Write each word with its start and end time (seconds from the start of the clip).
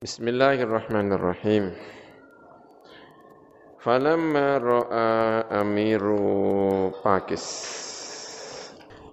Bismillahirrahmanirrahim. 0.00 1.76
Falamma 3.84 4.56
ra'a 4.56 5.44
amiru 5.60 6.88
Pakis. 7.04 7.44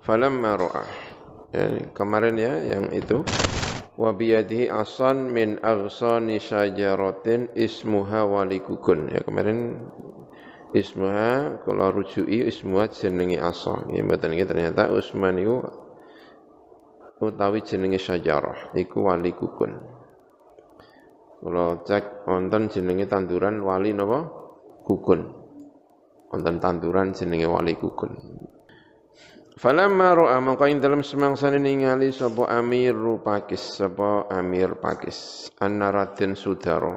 Falamma 0.08 0.55
ra'a. 0.55 0.88
Ya, 1.52 1.92
kemarin 1.92 2.39
ya 2.39 2.55
yang 2.63 2.88
itu. 2.96 3.20
Wa 4.00 4.15
biyadihi 4.15 4.71
asan 4.71 5.28
min 5.28 5.60
aghsani 5.60 6.39
syajaratin 6.39 7.51
ismuha 7.51 8.24
walikukun. 8.24 9.12
Ya 9.12 9.19
kemarin 9.28 9.92
ismuha 10.72 11.67
kalau 11.67 11.99
rujui 11.99 12.47
ismuha 12.47 12.88
jenengi 12.96 13.35
asa. 13.35 13.76
Ya 13.92 14.08
mboten 14.08 14.40
iki 14.40 14.47
ternyata 14.47 14.88
Usman 14.88 15.35
itu 15.35 15.67
utawi 17.20 17.59
jenengi 17.59 17.99
syajarah 17.99 18.72
iku 18.72 19.12
walikukun. 19.12 19.97
Kalau 21.38 21.85
cek 21.85 22.26
wonten 22.26 22.66
jenenge 22.73 23.05
tanduran 23.05 23.62
wali 23.62 23.94
napa? 23.94 24.26
Kukun. 24.82 25.22
Wonten 26.34 26.58
tanduran 26.58 27.13
jenenge 27.13 27.46
wali 27.46 27.77
kukun. 27.77 28.18
Falamma 29.58 30.13
ra'a 30.13 30.38
mangka 30.38 30.70
ing 30.70 30.77
dalem 30.77 31.02
semangsane 31.02 31.58
ningali 31.58 32.13
sapa 32.13 32.46
Amir 32.46 32.94
Pakis, 33.26 33.82
sapa 33.82 34.30
Amir 34.30 34.77
Pakis, 34.77 35.50
anna 35.58 35.90
Raden 35.90 36.38
Sudaro. 36.38 36.94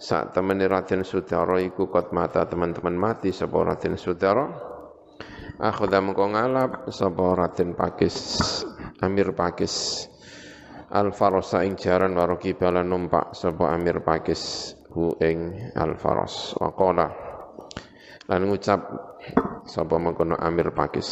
Saat 0.00 0.32
temene 0.32 0.64
Raden 0.64 1.04
Sudaro 1.04 1.60
iku 1.60 1.92
kot 1.92 2.16
mata 2.16 2.48
teman-teman 2.48 2.96
mati 2.96 3.36
sapa 3.36 3.60
Raden 3.60 4.00
Sudaro. 4.00 4.48
Akhudha 5.60 6.00
mengko 6.00 6.32
ngalap 6.32 6.88
sapa 6.88 7.36
Raden 7.36 7.76
Pakis, 7.76 8.16
Amir 9.04 9.36
Pakis 9.36 10.07
al 10.88 11.12
farosa 11.12 11.60
ing 11.68 11.76
jaran 11.76 12.16
waroki 12.16 12.56
bala 12.56 12.80
numpak 12.80 13.36
sapa 13.36 13.76
amir 13.76 14.00
pakis 14.00 14.72
hu 14.88 15.12
ing 15.20 15.72
al 15.76 16.00
faros 16.00 16.56
wa 16.56 16.72
qala 16.72 17.06
lan 18.28 18.40
ngucap 18.48 18.80
sapa 19.68 19.96
mengkono 20.00 20.36
amir 20.40 20.72
pakis 20.72 21.08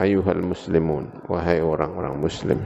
ayuhal 0.00 0.40
muslimun 0.40 1.28
wahai 1.28 1.60
orang-orang 1.60 2.16
muslim 2.16 2.60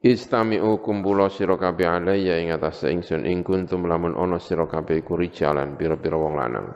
Istami'u 0.00 0.80
kumpula 0.80 1.28
sira 1.28 1.60
kabeh 1.60 1.84
alayya 1.84 2.40
ing 2.40 2.56
atas 2.56 2.88
ingsun 2.88 3.28
ing 3.28 3.44
kuntum 3.44 3.84
lamun 3.84 4.16
ana 4.16 4.40
sira 4.40 4.64
kabeh 4.64 5.04
iku 5.04 5.12
rijalan 5.12 5.76
pira-pira 5.76 6.16
wong 6.16 6.40
lanang. 6.40 6.72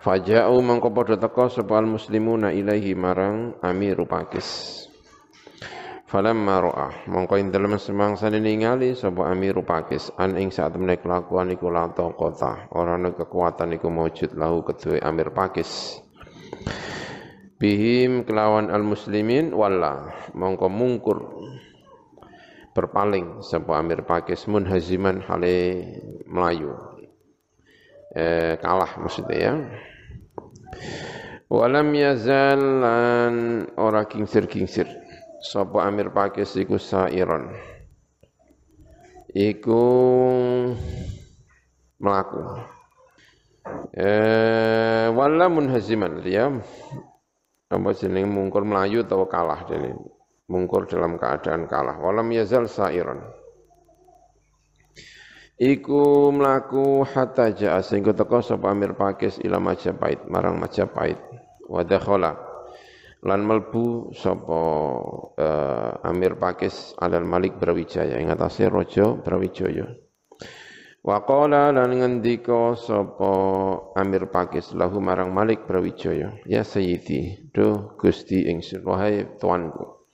Faja'u 0.00 0.56
mangko 0.64 0.88
padha 0.88 1.20
teka 1.20 1.52
sapa 1.52 1.84
muslimuna 1.84 2.48
ilaihi 2.48 2.96
marang 2.96 3.60
amiru 3.60 4.08
pakis 4.08 4.87
Falamma 6.08 6.64
ra'ah 6.64 7.04
mongko 7.04 7.36
ing 7.36 7.52
dalem 7.52 7.76
semangsane 7.76 8.40
ningali 8.40 8.96
sapa 8.96 9.28
amiru 9.28 9.60
pakis. 9.60 10.08
An 10.16 10.40
ing 10.40 10.48
saat 10.48 10.72
temene 10.72 10.96
kelakuan 10.96 11.52
iku 11.52 11.68
la 11.68 11.92
kota 11.92 12.64
ora 12.72 12.96
ana 12.96 13.12
kekuatan 13.12 13.76
iku 13.76 13.92
lahu 14.32 14.64
kedue 14.64 15.04
amir 15.04 15.36
pakis. 15.36 16.00
Bihim 17.60 18.24
kelawan 18.24 18.72
al 18.72 18.88
muslimin 18.88 19.52
walla. 19.52 20.08
Mongko 20.32 20.72
mungkur 20.72 21.18
berpaling 22.72 23.44
sapa 23.44 23.76
amir 23.76 24.00
pakis 24.08 24.48
munhaziman 24.48 25.20
hale 25.28 25.84
melayu. 26.24 26.72
Eh, 28.16 28.56
kalah 28.64 28.96
maksudnya 28.96 29.36
ya. 29.36 29.54
Walam 31.52 31.92
yazal 31.92 32.60
lan 32.80 33.34
ora 33.76 34.08
kingsir-kingsir 34.08 35.07
sapa 35.38 35.86
Amir 35.86 36.10
Pakis 36.10 36.54
iku 36.58 36.78
sairon. 36.78 37.54
Iku 39.34 39.82
melaku 41.98 42.42
eh 43.92 45.12
wala 45.12 45.52
munhaziman 45.52 46.24
dia 46.24 46.48
apa 47.68 47.88
jeneng 47.92 48.32
mungkur 48.32 48.64
melayu 48.64 49.04
atau 49.04 49.28
kalah 49.28 49.68
jadi 49.68 49.92
mungkur 50.48 50.88
dalam 50.88 51.20
keadaan 51.20 51.68
kalah. 51.68 52.00
Walam 52.00 52.32
yazal 52.32 52.64
sairon. 52.66 53.20
Iku 55.58 56.30
melaku 56.30 57.02
hatta 57.02 57.50
ja'a 57.50 57.82
sehingga 57.82 58.14
teko 58.14 58.38
sapa 58.38 58.70
Amir 58.70 58.94
Pakis 58.94 59.42
ila 59.42 59.58
Majapahit 59.58 60.24
marang 60.30 60.54
Majapahit. 60.56 61.18
Wa 61.66 61.82
dakhala 61.82 62.47
lan 63.26 63.42
melbu 63.42 64.14
sapa 64.14 64.62
uh, 65.34 66.06
Amir 66.06 66.38
Pakis 66.38 66.94
Alal 67.02 67.26
Malik 67.26 67.58
Brawijaya. 67.58 68.14
Ing 68.22 68.30
atase 68.30 68.70
raja 68.70 69.18
Brawijaya. 69.18 69.90
Wa 71.02 71.24
qala 71.26 71.74
lan 71.74 71.90
ngendika 71.98 72.78
sapa 72.78 73.32
Amir 73.98 74.30
Pakis 74.30 74.70
lahu 74.76 75.02
marang 75.02 75.34
Malik 75.34 75.66
Brawijaya. 75.66 76.38
Ya 76.46 76.62
sayyidi 76.62 77.50
do 77.50 77.98
Gusti 77.98 78.46
ingsun 78.46 78.86
wahai 78.86 79.26
tuanku. 79.42 80.06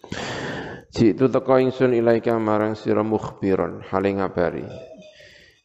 Jitu 0.94 1.28
teko 1.28 1.60
ingsun 1.60 1.92
ilaika 1.92 2.38
marang 2.40 2.78
sira 2.78 3.04
mukhbiron 3.04 3.84
hale 3.84 4.10
ngabari. 4.16 4.64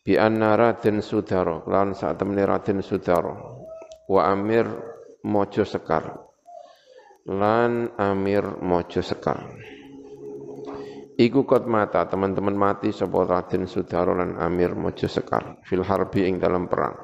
Bi 0.04 0.18
anna 0.18 0.58
Raden 0.58 1.06
Sudara 1.06 1.62
lan 1.70 1.94
sak 1.94 2.18
temene 2.18 2.44
Raden 2.44 2.82
Sudara 2.82 3.36
wa 4.10 4.22
Amir 4.26 4.66
Mojo 5.22 5.68
Sekar 5.68 6.29
lan 7.30 7.94
Amir 7.94 8.42
Mojo 8.66 9.06
Sekar. 9.06 9.46
Iku 11.20 11.46
kot 11.46 11.70
mata 11.70 12.02
teman-teman 12.10 12.58
mati 12.58 12.90
sapa 12.90 13.22
Raden 13.22 13.70
Sudaro 13.70 14.18
lan 14.18 14.34
Amir 14.42 14.74
Mojo 14.74 15.06
Sekar 15.06 15.62
fil 15.62 15.86
harbi 15.86 16.26
ing 16.26 16.42
dalam 16.42 16.66
perang. 16.66 16.98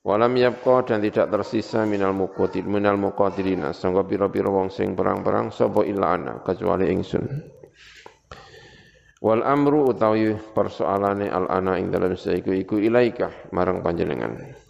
Walam 0.00 0.32
yapqa 0.38 0.86
dan 0.86 1.02
tidak 1.02 1.28
tersisa 1.28 1.84
minal 1.84 2.14
muqatil 2.14 2.64
minal 2.64 2.96
muqatilina 2.96 3.74
sangga 3.74 4.06
pira-pira 4.06 4.48
wong 4.48 4.70
sing 4.70 4.94
perang-perang 4.94 5.50
sapa 5.50 5.82
illa 5.84 6.14
ana 6.14 6.40
kecuali 6.46 6.88
ingsun. 6.88 7.26
Wal 9.20 9.42
amru 9.44 9.90
utawi 9.92 10.32
persoalane 10.54 11.28
al 11.28 11.50
ana 11.50 11.76
ing 11.76 11.92
dalam 11.92 12.16
saiku 12.16 12.54
iku 12.54 12.78
ilaika 12.80 13.50
marang 13.52 13.84
panjenengan. 13.84 14.69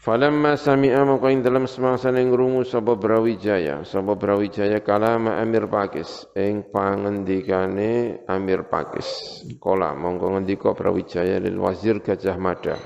Falamma 0.00 0.56
sami'a 0.56 1.04
maka 1.04 1.28
ing 1.28 1.44
dalam 1.44 1.68
semangsane 1.68 2.24
ngrungu 2.24 2.64
sapa 2.64 2.96
Brawijaya, 2.96 3.84
sapa 3.84 4.16
Brawijaya 4.16 4.80
kalama 4.80 5.36
Amir 5.36 5.68
Pakis. 5.68 6.24
Ing 6.32 6.72
pangendikane 6.72 8.24
Amir 8.24 8.64
Pakis. 8.64 9.44
Kala 9.60 9.92
mongko 9.92 10.32
ngendika 10.32 10.72
Brawijaya 10.72 11.36
lil 11.36 11.60
Wazir 11.60 12.00
Gajah 12.00 12.40
Mada. 12.40 12.80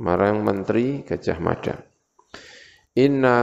Marang 0.00 0.40
Menteri 0.40 1.04
Gajah 1.04 1.36
Mada. 1.44 1.76
Inna 2.96 3.36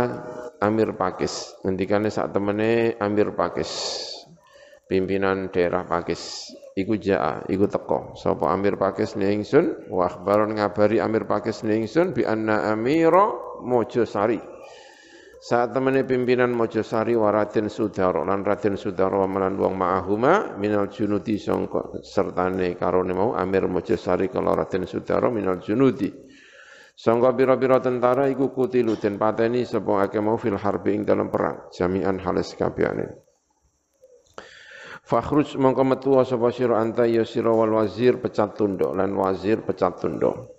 Amir 0.57 0.97
Pakis. 0.97 1.53
Ngendikane 1.61 2.09
sak 2.09 2.33
temene 2.33 2.97
Amir 2.97 3.29
Pakis 3.37 3.69
pimpinan 4.87 5.51
daerah 5.51 5.83
Pakis. 5.83 6.49
Iku 6.73 6.95
jaa 6.97 7.43
iku 7.51 7.67
teko. 7.67 8.15
Sapa 8.15 8.49
Amir 8.49 8.79
Pakis 8.79 9.19
ni 9.19 9.27
ingsun? 9.29 9.91
Wa 9.91 10.07
akhbaron 10.07 10.55
ngabari 10.57 11.03
Amir 11.03 11.27
Pakis 11.27 11.61
ni 11.67 11.83
ingsun 11.83 12.15
bi 12.15 12.23
anna 12.23 12.71
Amira 12.71 13.59
Mojosari. 13.61 14.39
Saat 15.37 15.73
temene 15.75 16.01
pimpinan 16.01 16.49
Mojosari 16.49 17.13
wa 17.13 17.29
Raden 17.29 17.69
Sudaro. 17.69 18.25
Lan 18.25 18.41
Raden 18.41 18.73
Sudaro 18.73 19.21
melan 19.29 19.53
wong 19.53 19.77
ma'ahuma 19.77 20.57
minal 20.57 20.89
junudi 20.89 21.37
sangka 21.37 22.01
sertane 22.01 22.73
karone 22.73 23.13
mau 23.13 23.37
Amir 23.37 23.69
Mojosari 23.69 24.33
kalau 24.33 24.57
Raden 24.57 24.89
Sudaro 24.89 25.29
minal 25.29 25.61
junudi. 25.61 26.09
Sangka 26.97 27.29
pira-pira 27.37 27.77
tentara 27.77 28.25
iku 28.25 28.49
kutilu 28.49 28.97
den 28.97 29.21
pateni 29.21 29.61
sapa 29.61 30.09
akeh 30.09 30.17
mau 30.17 30.33
fil 30.41 30.57
harbi 30.57 30.97
ing 30.97 31.05
dalam 31.05 31.29
perang. 31.29 31.69
Jami'an 31.69 32.17
halis 32.17 32.57
kabehane 32.57 33.26
Fakhruj 35.07 35.55
mongko 35.55 35.87
metu 35.87 36.19
sapa 36.27 36.51
sira 36.51 36.83
anta 36.83 37.07
ya 37.07 37.23
sira 37.23 37.47
wal 37.55 37.79
wazir 37.79 38.19
pecat 38.19 38.59
tunduk 38.59 38.91
lan 38.91 39.15
wazir 39.15 39.63
pecat 39.63 40.03
tunduk. 40.03 40.51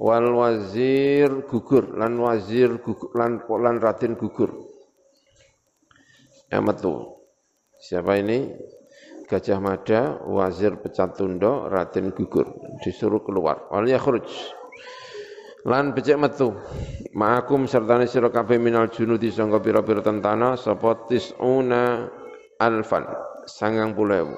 Wal 0.00 0.32
wazir 0.32 1.44
gugur 1.44 1.92
lan 1.92 2.16
wazir 2.16 2.80
gugur 2.80 3.12
lan 3.12 3.44
lan 3.44 3.76
Raden 3.76 4.16
gugur. 4.16 4.48
Ya. 6.48 6.64
Siapa 7.80 8.16
ini? 8.16 8.48
Gajah 9.28 9.60
Mada, 9.60 10.24
wazir 10.24 10.80
pecat 10.80 11.20
tunduk, 11.20 11.68
Raden 11.68 12.16
gugur, 12.16 12.48
disuruh 12.80 13.20
keluar. 13.20 13.68
Wal 13.68 13.92
yakhruj. 13.92 14.24
Lan 15.68 15.92
becek 15.92 16.16
metu. 16.16 16.56
Ma'akum 17.12 17.68
sertane 17.68 18.08
sira 18.08 18.32
kabeh 18.32 18.56
minal 18.56 18.88
junudi 18.88 19.28
sangka 19.28 19.60
pira-pira 19.60 20.00
tentana 20.00 20.56
sapa 20.56 21.04
tisuna 21.04 22.08
alfan 22.56 23.29
sangang 23.46 23.92
puluh 23.96 24.34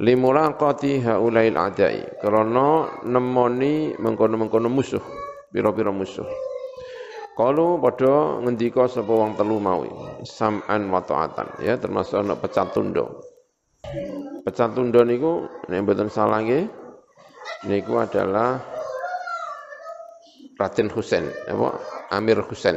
limulaqati 0.00 1.04
haulail 1.04 1.56
adai 1.60 2.04
karena 2.24 2.88
nemoni 3.04 3.94
mengkono-mengkono 4.00 4.68
musuh 4.72 5.02
pira-pira 5.52 5.92
musuh 5.92 6.26
Kalau 7.30 7.80
pada 7.80 8.36
ngendika 8.44 8.84
sapa 8.84 9.08
wong 9.16 9.32
telu 9.32 9.56
mau 9.64 9.80
sam'an 10.28 10.92
wa 10.92 11.00
ta'atan 11.00 11.64
ya 11.64 11.80
termasuk 11.80 12.20
ana 12.20 12.36
pecat 12.36 12.68
tunduk 12.76 13.24
Pecat 14.44 14.76
tunda 14.76 15.00
niku 15.08 15.48
nek 15.72 15.80
mboten 15.84 16.12
salah 16.12 16.44
nggih 16.44 16.68
niku 17.64 17.96
adalah 17.96 18.60
Raden 20.60 20.92
Husain, 20.92 21.24
apa? 21.48 21.80
Amir 22.12 22.44
Husain. 22.44 22.76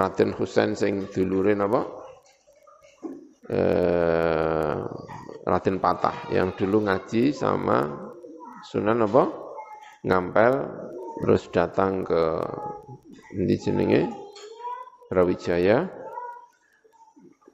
Raden 0.00 0.32
Husain 0.32 0.72
sing 0.72 1.12
dulure 1.12 1.52
napa? 1.52 1.84
Eh, 3.44 4.76
Raden 5.44 5.76
Patah 5.76 6.32
yang 6.32 6.56
dulu 6.56 6.88
ngaji 6.88 7.36
sama 7.36 8.08
Sunan 8.64 9.04
apa? 9.04 9.28
Ngampel 10.08 10.52
terus 11.20 11.52
datang 11.52 12.08
ke 12.08 12.40
di 13.36 13.56
jenenge? 13.60 14.08
Brawijaya. 15.12 15.84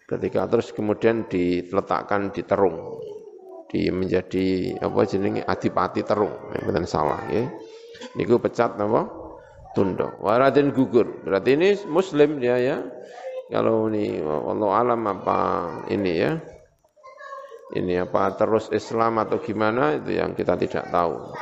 Ketika 0.06 0.46
terus 0.46 0.70
kemudian 0.70 1.26
diletakkan 1.26 2.30
di 2.30 2.46
Terung 2.46 3.02
di 3.66 3.90
menjadi 3.90 4.78
apa 4.78 5.02
jenenge? 5.02 5.42
Adipati 5.42 6.06
Terung 6.06 6.54
yang 6.54 6.86
salah 6.86 7.26
ya. 7.26 7.50
Niku 8.14 8.38
pecat 8.38 8.78
apa? 8.78 9.10
Tunda 9.74 10.14
waradin 10.22 10.70
gugur. 10.70 11.26
Berarti 11.26 11.58
ini 11.58 11.74
muslim 11.90 12.38
dia 12.38 12.54
ya 12.62 12.78
kalau 13.50 13.90
ini 13.90 14.22
Allah 14.22 14.70
alam 14.78 15.02
apa 15.10 15.38
ini 15.90 16.12
ya? 16.14 16.38
Ini 17.74 18.06
apa 18.06 18.30
terus 18.38 18.70
Islam 18.70 19.18
atau 19.18 19.42
gimana? 19.42 19.98
Itu 19.98 20.14
yang 20.14 20.38
kita 20.38 20.54
tidak 20.54 20.86
tahu. 20.94 21.34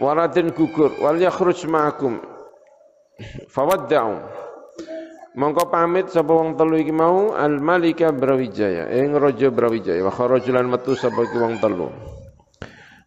Waradin 0.00 0.56
gugur 0.56 0.96
wal 1.04 1.20
yakhruj 1.20 1.68
ma'akum. 1.68 2.24
Fawadda'u. 3.52 4.16
Mongko 5.36 5.68
pamit 5.68 6.08
sapa 6.08 6.32
wong 6.32 6.56
telu 6.56 6.80
iki 6.80 6.92
mau? 6.92 7.36
Al 7.36 7.60
malika 7.60 8.08
Brawijaya. 8.08 8.88
Ing 8.96 9.12
raja 9.12 9.52
Brawijaya. 9.52 10.00
Wa 10.00 10.12
kharajulan 10.12 10.64
metu 10.72 10.96
sapa 10.96 11.20
iki 11.20 11.36
wong 11.36 11.60
telu. 11.60 11.92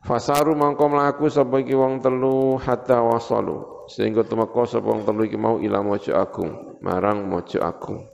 Fasaru 0.06 0.54
mongko 0.54 0.86
mlaku 0.86 1.34
sapa 1.34 1.66
iki 1.66 1.74
wong 1.74 1.98
telu? 1.98 2.62
Hatta 2.62 3.02
wasalu 3.02 3.73
sehingga 3.94 4.26
tumeka 4.26 4.66
sapa 4.66 4.90
wong 4.90 5.06
telu 5.06 5.30
iki 5.30 5.38
mau 5.38 5.62
ila 5.62 5.86
mojo 5.86 6.18
agung 6.18 6.82
marang 6.82 7.30
mojo 7.30 7.62
agung. 7.62 8.10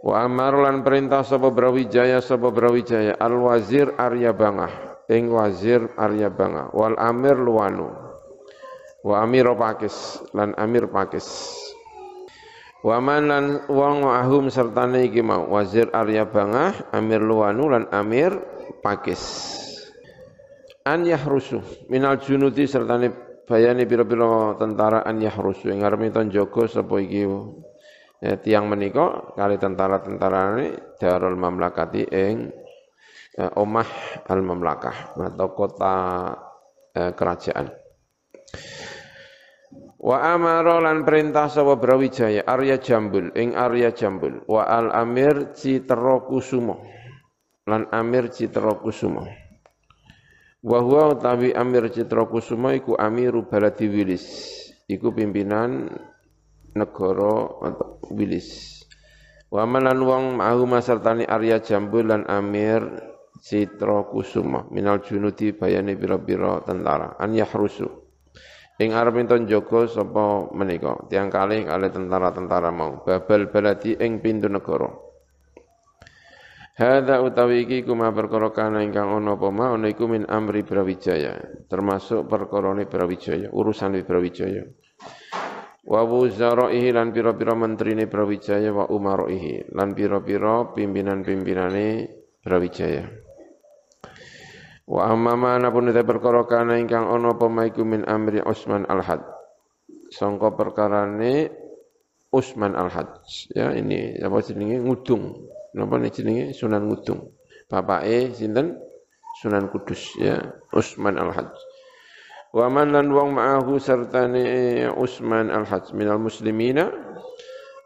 Wa 0.00 0.24
amar 0.24 0.56
lan 0.56 0.80
perintah 0.80 1.20
sapa 1.20 1.52
Brawijaya 1.52 2.24
sapa 2.24 2.48
Brawijaya 2.48 3.20
al 3.20 3.36
wazir 3.36 3.92
Arya 4.00 4.32
Bangah 4.32 5.04
ing 5.12 5.28
wazir 5.28 5.92
Arya 6.00 6.32
Bangah 6.32 6.72
wal 6.72 6.96
amir 6.96 7.36
Luwanu 7.36 7.92
wa 9.04 9.20
amir 9.20 9.44
Pakis 9.52 10.24
lan 10.32 10.56
amir 10.56 10.88
Pakis 10.88 11.52
Waman 12.80 13.28
lan 13.28 13.44
wong 13.68 14.08
ahum 14.08 14.48
sertane 14.48 15.04
iki 15.04 15.20
mau 15.20 15.44
Wazir 15.52 15.92
Arya 15.92 16.24
Bangah, 16.24 16.88
Amir 16.96 17.20
Luwanu 17.20 17.68
lan 17.68 17.84
Amir 17.92 18.32
Pakis. 18.80 19.20
An 20.88 21.04
yahrusu 21.04 21.60
minal 21.92 22.16
junuti 22.24 22.64
sertane 22.64 23.29
bayani 23.50 23.82
pira-pira 23.82 24.54
tentara 24.54 25.02
an 25.02 25.18
yahrusu 25.18 25.74
ing 25.74 25.82
arep 25.82 26.14
jaga 26.30 26.62
sapa 26.70 27.02
iki 27.02 27.26
ya, 28.22 28.38
tiang 28.38 28.70
menika 28.70 29.34
kali 29.34 29.58
tentara-tentarane 29.58 30.94
Darul 31.02 31.34
Mamlakati 31.34 32.06
ing 32.06 32.46
ya, 33.34 33.50
omah 33.58 33.90
al 34.30 34.40
Mamlakah 34.46 35.18
atau 35.18 35.48
kota 35.50 35.96
eh, 36.94 37.10
kerajaan. 37.10 37.66
Wa 40.00 40.16
amara 40.30 40.80
lan 40.80 41.02
perintah 41.02 41.50
sapa 41.50 41.74
Brawijaya 41.74 42.46
Arya 42.46 42.78
Jambul 42.78 43.34
ing 43.34 43.58
Arya 43.58 43.90
Jambul 43.90 44.46
wa 44.46 44.62
al 44.62 44.94
Amir 44.94 45.52
Citra 45.58 46.22
Kusuma 46.22 46.78
lan 47.66 47.90
Amir 47.90 48.30
Citra 48.30 48.78
Kusuma. 48.78 49.49
Wa 50.60 50.80
huwa 50.84 51.16
utawi 51.16 51.56
Amir 51.56 51.88
Citra 51.88 52.28
Kusuma 52.28 52.76
iku 52.76 52.92
Amiru 53.00 53.48
Baladi 53.48 53.88
Wilis. 53.88 54.28
Iku 54.92 55.08
pimpinan 55.08 55.88
negara 56.76 57.48
Wilis. 58.12 58.80
Wa 59.48 59.64
malan 59.64 60.04
wong 60.04 60.24
ma'ahu 60.36 60.68
masartani 60.68 61.24
Arya 61.24 61.64
Jambul 61.64 62.12
lan 62.12 62.28
Amir 62.28 62.84
Citra 63.40 64.04
Kusuma 64.04 64.68
minal 64.68 65.00
junudi 65.00 65.56
bayane 65.56 65.96
pira-pira 65.96 66.60
tentara 66.60 67.16
an 67.16 67.32
yahrusu 67.32 67.88
Ing 68.80 68.96
arep 68.96 69.16
enton 69.16 69.44
jaga 69.44 69.84
sapa 69.88 70.48
menika 70.56 71.04
tiang 71.08 71.28
kalih 71.28 71.68
kali 71.68 71.92
tentara-tentara 71.92 72.72
mau 72.72 73.04
babal 73.04 73.52
baladi 73.52 73.92
ing 74.00 74.24
pintu 74.24 74.48
negara. 74.48 74.88
Hadza 76.80 77.20
utawi 77.20 77.68
iki 77.68 77.84
kuma 77.84 78.08
perkara 78.08 78.48
kana 78.56 78.80
ingkang 78.80 79.12
ana 79.12 79.36
apa 79.36 79.52
ma 79.52 79.76
ana 79.76 79.92
iku 79.92 80.08
min 80.08 80.24
amri 80.24 80.64
Brawijaya, 80.64 81.36
termasuk 81.68 82.24
perkarane 82.24 82.88
Brawijaya, 82.88 83.52
urusan 83.52 84.00
Brawijaya. 84.00 84.64
Wa 85.84 86.08
wuzaraihi 86.08 86.88
lan 86.96 87.12
pira-pira 87.12 87.52
menterine 87.52 88.08
Brawijaya 88.08 88.72
wa 88.72 88.88
umaraihi 88.88 89.76
lan 89.76 89.92
pira-pira 89.92 90.72
pimpinan-pimpinane 90.72 91.86
Brawijaya. 92.40 93.04
Wa 94.88 95.12
amma 95.12 95.36
ma 95.36 95.60
anapun 95.60 95.92
te 95.92 96.00
perkara 96.00 96.48
kana 96.48 96.80
ingkang 96.80 97.12
ana 97.12 97.36
apa 97.36 97.44
maiku 97.52 97.84
min 97.84 98.08
amri 98.08 98.40
Utsman 98.40 98.88
al-Had. 98.88 99.20
Sangka 100.08 100.48
perkarane 100.56 101.52
Utsman 102.32 102.72
al-Had. 102.72 103.20
Ya 103.52 103.68
ini 103.76 104.16
apa 104.16 104.40
jenenge 104.40 104.80
ngudung. 104.80 105.59
Napa 105.74 106.02
jenenge 106.10 106.50
Sunan 106.56 106.90
Ngudung. 106.90 107.30
Bapake 107.70 108.34
sinten? 108.34 108.74
Sunan 109.38 109.70
Kudus 109.70 110.18
ya, 110.18 110.42
Utsman 110.74 111.14
al-Had. 111.14 111.54
Wa 112.50 112.66
man 112.66 112.90
lan 112.90 113.14
wong 113.14 113.38
ma'ahu 113.38 113.78
sertane 113.78 114.90
Utsman 114.90 115.54
al-Had 115.54 115.94
minal 115.94 116.18
muslimina 116.18 116.90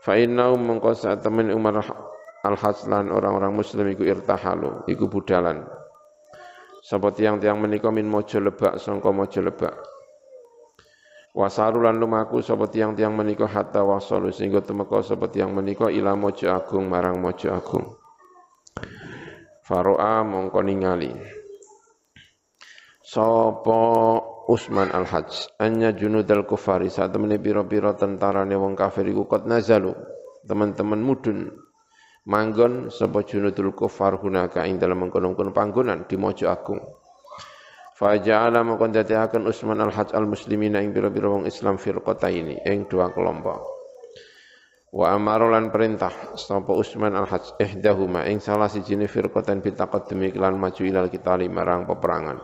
fa 0.00 0.16
innahu 0.16 0.56
mengko 0.56 0.96
temen 1.20 1.52
Umar 1.52 1.84
al-Had 2.48 2.88
lan 2.88 3.12
orang-orang 3.12 3.52
muslim 3.52 3.84
iku 3.92 4.08
irtahalu, 4.08 4.88
iku 4.88 5.04
budalan. 5.12 5.68
Sapa 6.80 7.12
tiang-tiang 7.12 7.60
menika 7.60 7.92
min 7.92 8.08
mojo 8.08 8.40
lebak 8.40 8.80
sangka 8.80 9.12
mojo 9.12 9.40
lebak. 9.40 9.72
Wasaru 11.34 11.82
lan 11.82 11.98
lumaku 11.98 12.38
sapa 12.46 12.70
tiang-tiang 12.70 13.10
menika 13.10 13.50
hatta 13.50 13.82
wasalu 13.82 14.30
sehingga 14.30 14.62
temeka 14.62 15.02
sapa 15.02 15.26
tiang 15.26 15.50
menika 15.50 15.90
ila 15.90 16.14
mojo 16.14 16.46
agung 16.46 16.86
marang 16.86 17.18
mojo 17.18 17.50
agung. 17.50 17.98
Faro'a 19.66 20.22
mongko 20.22 20.62
ningali. 20.62 21.10
Sapa 23.02 23.82
Usman 24.46 24.94
al-Hajj 24.94 25.58
anya 25.58 25.90
junudal 25.90 26.46
kufari 26.46 26.86
saat 26.86 27.10
temene 27.10 27.42
pira-pira 27.42 27.98
tentarane 27.98 28.54
wong 28.54 28.78
kafir 28.78 29.02
iku 29.08 29.26
kot 29.26 29.50
nazalu 29.50 29.90
teman-teman 30.46 31.02
mudun 31.02 31.50
manggon 32.30 32.94
sapa 32.94 33.26
junudul 33.26 33.74
kufar 33.74 34.22
hunaka 34.22 34.62
ing 34.70 34.78
dalam 34.78 35.10
panggonan 35.50 36.06
di 36.06 36.14
Mojo 36.14 36.46
Agung. 36.46 37.03
Faja'ala 37.94 38.66
mongkon 38.66 38.90
dadiaken 38.90 39.46
Utsman 39.46 39.78
al-Hajj 39.78 40.18
al-muslimina 40.18 40.82
ing 40.82 40.90
pira-pira 40.90 41.30
wong 41.30 41.46
Islam 41.46 41.78
firqata 41.78 42.26
ini 42.26 42.58
ing 42.66 42.90
dua 42.90 43.14
kelompok. 43.14 43.62
Wa 44.90 45.14
amaro 45.14 45.46
lan 45.46 45.70
perintah 45.70 46.10
sapa 46.34 46.74
Utsman 46.74 47.14
al-Hajj 47.14 47.54
ihdahuma 47.62 48.26
ing 48.26 48.42
salah 48.42 48.66
sijine 48.66 49.06
firqatan 49.06 49.62
bitaqaddumi 49.62 50.34
lan 50.34 50.58
maju 50.58 50.82
ilal 50.82 51.06
kitali 51.06 51.46
marang 51.46 51.86
peperangan. 51.86 52.42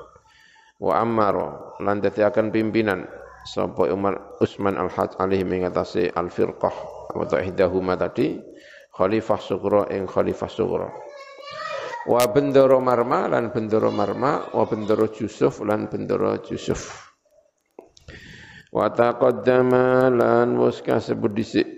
Wa 0.78 1.02
amaro 1.02 1.74
lan 1.82 1.98
dadiaken 1.98 2.54
pimpinan 2.54 3.10
sapa 3.42 3.90
Umar 3.90 4.38
Utsman 4.38 4.78
al-Hajj 4.78 5.18
alaihi 5.18 5.42
mengatasi 5.42 6.14
al-firqah 6.14 6.76
atau 7.10 7.38
ihdahuma 7.42 7.98
tadi 7.98 8.38
khalifah 8.94 9.40
sugro 9.42 9.82
ing 9.90 10.06
khalifah 10.06 10.46
sugro 10.46 11.09
wa 12.08 12.22
bendoro 12.32 12.80
marma 12.80 13.28
lan 13.28 13.52
bendoro 13.52 13.92
marma 13.92 14.48
wa 14.54 14.64
bendoro 14.64 15.10
Yusuf 15.12 15.60
lan 15.60 15.90
bendoro 15.92 16.40
Yusuf. 16.48 17.12
Wa 18.70 18.88
taqaddama 18.88 20.08
lan 20.08 20.54
wis 20.56 20.80
kasebut 20.80 21.34
dhisik. 21.34 21.68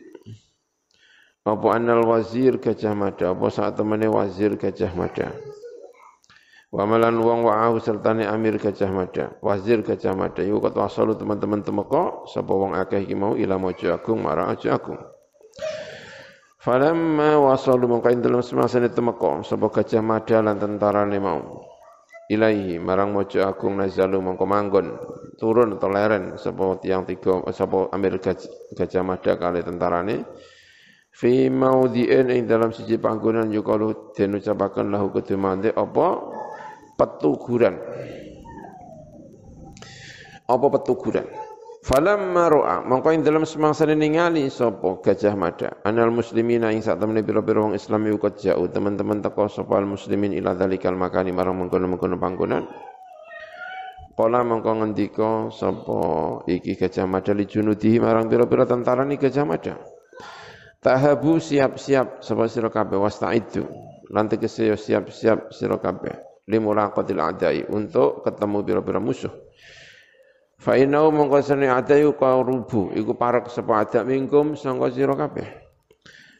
Apa 1.42 1.74
anal 1.74 2.06
wazir 2.06 2.62
Gajah 2.62 2.94
Mada? 2.94 3.34
Apa 3.34 3.50
saat 3.50 3.74
temene 3.74 4.06
wazir 4.06 4.54
Gajah 4.54 4.94
Mada? 4.94 5.34
Wa 6.70 6.86
malan 6.86 7.18
wong 7.18 7.42
wa'ahu 7.42 7.82
sertane 7.82 8.22
amir 8.22 8.62
Gajah 8.62 8.92
Mada. 8.94 9.34
Wazir 9.42 9.82
Gajah 9.82 10.14
Mada. 10.14 10.46
Iku 10.46 10.62
kat 10.62 10.78
wasalu 10.78 11.18
teman-teman 11.18 11.66
temeka 11.66 12.22
sapa 12.30 12.52
wong 12.54 12.78
akeh 12.78 13.02
iki 13.02 13.18
mau 13.18 13.34
ila 13.34 13.58
mojo 13.58 13.90
agung 13.90 14.22
marang 14.22 14.54
aja 14.54 14.78
agung 14.78 15.02
Falamma 16.62 17.42
wasalu 17.42 17.90
mongko 17.90 18.14
ing 18.14 18.22
dalem 18.22 18.38
semasane 18.38 18.86
temeka 18.94 19.42
sapa 19.42 19.66
gajah 19.66 19.98
mada 19.98 20.38
lan 20.38 20.62
tentarane 20.62 21.18
mau. 21.18 21.66
Ilaihi 22.30 22.78
marang 22.78 23.10
mojo 23.10 23.42
agung 23.42 23.82
nazalu 23.82 24.22
mongko 24.22 24.46
manggon 24.46 24.94
turun 25.42 25.74
atau 25.74 25.90
leren 25.90 26.38
sapa 26.38 26.78
tiang 26.78 27.02
tiga 27.02 27.42
sapa 27.50 27.90
ambil 27.90 28.22
gajah, 28.22 29.02
mada 29.02 29.34
kali 29.34 29.66
tentarane. 29.66 30.22
Fi 31.10 31.50
maudhi'in 31.50 32.30
ing 32.30 32.46
dalam 32.46 32.70
siji 32.70 32.94
panggonan 32.94 33.50
yukalu 33.50 34.14
den 34.14 34.38
ucapaken 34.38 34.94
lahu 34.94 35.10
kedemande 35.10 35.74
apa? 35.74 36.22
Petuguran. 36.94 37.74
Apa 40.46 40.66
petuguran 40.78 41.26
Falamma 41.82 42.46
ra'a 42.46 42.86
mongko 42.86 43.10
ing 43.10 43.26
dalam 43.26 43.42
semangsa 43.42 43.82
ningali 43.90 44.46
sapa 44.46 45.02
Gajah 45.02 45.34
Mada. 45.34 45.82
Anal 45.82 46.14
muslimina 46.14 46.70
ing 46.70 46.78
sak 46.78 47.02
temene 47.02 47.26
pira-pira 47.26 47.58
wong 47.58 47.74
Islam 47.74 48.06
iku 48.06 48.30
jauh. 48.38 48.70
Teman-teman 48.70 49.18
teko 49.18 49.50
sapa 49.50 49.82
al 49.82 49.90
muslimin 49.90 50.30
ila 50.30 50.54
dalikal 50.54 50.94
makani 50.94 51.34
marang 51.34 51.58
mengkono-mengkono 51.58 52.22
panggonan. 52.22 52.70
Kala 54.14 54.46
mongko 54.46 54.70
ngendika 54.78 55.50
sapa 55.50 55.98
iki 56.46 56.78
Gajah 56.78 57.02
Mada 57.10 57.34
li 57.34 57.50
junudihi 57.50 57.98
marang 57.98 58.30
pira-pira 58.30 58.62
tentara 58.62 59.02
ni 59.02 59.18
Gajah 59.18 59.42
Mada. 59.42 59.74
Tahabu 60.78 61.42
siap-siap 61.42 62.22
sapa 62.22 62.46
sira 62.46 62.70
kabeh 62.70 62.94
wastaidu. 62.94 63.66
Lan 64.06 64.30
tegese 64.30 64.70
siap-siap 64.70 65.50
sira 65.50 65.82
kabeh. 65.82 66.46
Limulaqatil 66.46 67.18
a'dai 67.18 67.66
untuk 67.74 68.22
ketemu 68.22 68.62
pira-pira 68.62 69.02
musuh 69.02 69.50
Fa 70.62 70.78
inau 70.78 71.10
mongko 71.10 71.42
adayu 71.42 72.14
rubu 72.14 72.94
iku 72.94 73.18
parek 73.18 73.50
sapa 73.50 73.82
adak 73.82 74.06
mingkum 74.06 74.54
sangka 74.54 74.94
sira 74.94 75.18
kabeh. 75.18 75.58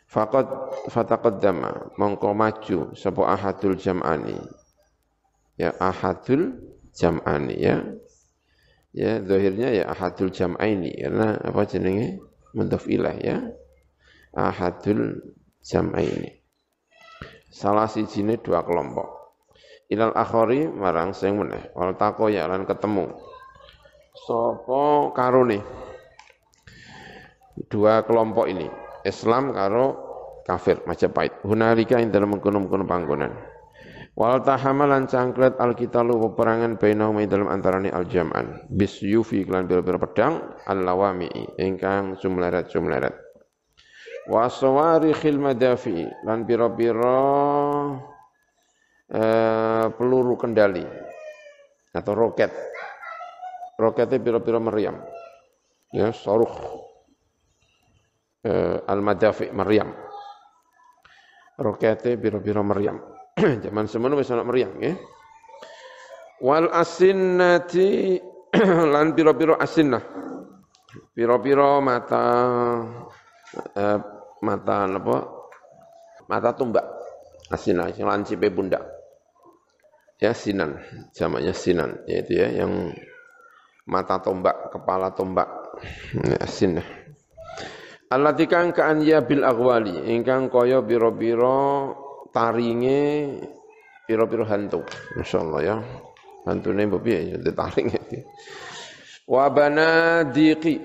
Faqad 0.06 0.46
fataqaddama 0.94 1.98
mongko 1.98 2.30
maju 2.30 2.94
sapa 2.94 3.22
ahadul 3.34 3.74
jam'ani. 3.74 4.38
Ya 5.58 5.74
ahadul 5.74 6.54
jam'ani 6.94 7.54
ya. 7.58 7.82
Ya 8.94 9.18
zahirnya 9.26 9.74
ya 9.74 9.84
ahadul 9.90 10.30
jam'aini 10.30 11.02
karena 11.02 11.42
apa 11.42 11.66
jenenge 11.66 12.22
mudhaf 12.54 12.86
ilah 12.86 13.18
ya. 13.18 13.42
Ahadul 14.38 15.18
jam'aini. 15.66 16.46
Salah 17.50 17.90
sijine 17.90 18.38
dua 18.38 18.62
kelompok. 18.62 19.34
Ilal 19.90 20.14
akhari 20.14 20.70
marang 20.70 21.10
sing 21.10 21.34
meneh 21.42 21.74
wal 21.74 21.98
ya 22.30 22.46
lan 22.46 22.62
ketemu 22.70 23.31
Sopo 24.12 25.08
karone? 25.16 25.58
Dua 27.72 28.04
kelompok 28.04 28.44
ini. 28.44 28.68
Islam 29.08 29.56
karo 29.56 29.96
kafir 30.44 30.84
Majapahit. 30.84 31.40
Hunalika 31.48 31.96
ing 31.96 32.12
dalam 32.12 32.36
mengkono-mengkono 32.36 32.84
panggonan. 32.84 33.32
Wal 34.12 34.44
tahamalan 34.44 35.08
cangklet 35.08 35.56
alkitalu 35.56 36.20
peperangan 36.28 36.76
bainahum 36.76 37.24
dalam 37.24 37.48
antarane 37.48 37.88
aljam'an. 37.88 38.68
Bisyufi 38.68 39.48
klan 39.48 39.64
pira-pira 39.64 39.96
pedang 39.96 40.60
allawami 40.68 41.32
ingkang 41.56 42.20
sumleret-sumleret. 42.20 43.16
Wa 44.28 44.52
sawarikhil 44.52 45.40
madafi 45.40 46.04
lan 46.28 46.44
pira-pira 46.44 47.24
eh, 49.08 49.86
peluru 49.96 50.36
kendali 50.36 50.84
atau 51.96 52.12
roket 52.12 52.52
roketnya 53.82 54.22
pira-pira 54.22 54.62
meriam. 54.62 55.02
Ya, 55.90 56.14
saruh 56.14 56.50
eh, 58.46 58.78
al-madafi 58.86 59.50
meriam. 59.50 59.90
Roketnya 61.58 62.14
pira-pira 62.14 62.62
meriam. 62.62 63.02
Zaman 63.66 63.90
semono 63.90 64.14
wis 64.14 64.30
ana 64.30 64.46
meriam 64.46 64.78
ya. 64.78 64.94
Wal 66.42 66.70
asinnati 66.70 68.18
lan 68.94 69.18
pira-pira 69.18 69.58
asinnah. 69.58 70.02
Pira-pira 71.12 71.82
mata 71.82 72.24
eh, 73.74 73.98
mata 74.40 74.76
apa? 74.86 75.16
Mata 76.30 76.50
tumbak. 76.54 76.86
Asinah 77.52 77.92
sing 77.92 78.08
lancipe 78.08 78.48
pundak. 78.48 78.80
Ya 80.16 80.32
sinan, 80.32 80.78
jamaknya 81.12 81.52
sinan 81.52 82.00
yaitu 82.06 82.38
ya 82.38 82.48
yang 82.48 82.94
mata 83.86 84.18
tombak, 84.22 84.70
kepala 84.70 85.10
tombak. 85.14 85.48
Asin. 86.38 86.78
Allati 88.12 88.44
kang 88.44 88.76
ya 89.00 89.24
bil 89.24 89.40
aghwali 89.40 90.12
ingkang 90.12 90.52
kaya 90.52 90.84
biro-biro 90.84 91.96
taringe 92.28 93.40
biro-biro 94.04 94.44
hantu. 94.44 94.84
Masyaallah 95.16 95.60
ya. 95.64 95.76
Hantune 96.44 96.90
mbok 96.90 97.02
piye 97.06 97.32
ya 97.32 97.36
ditaring. 97.40 97.88
Wa 99.24 99.48
banadiqi 99.48 100.76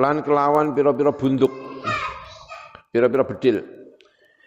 lan 0.00 0.24
kelawan 0.26 0.74
biro-biro 0.74 1.14
bunduk. 1.14 1.52
Biro-biro 2.90 3.24
bedil. 3.28 3.75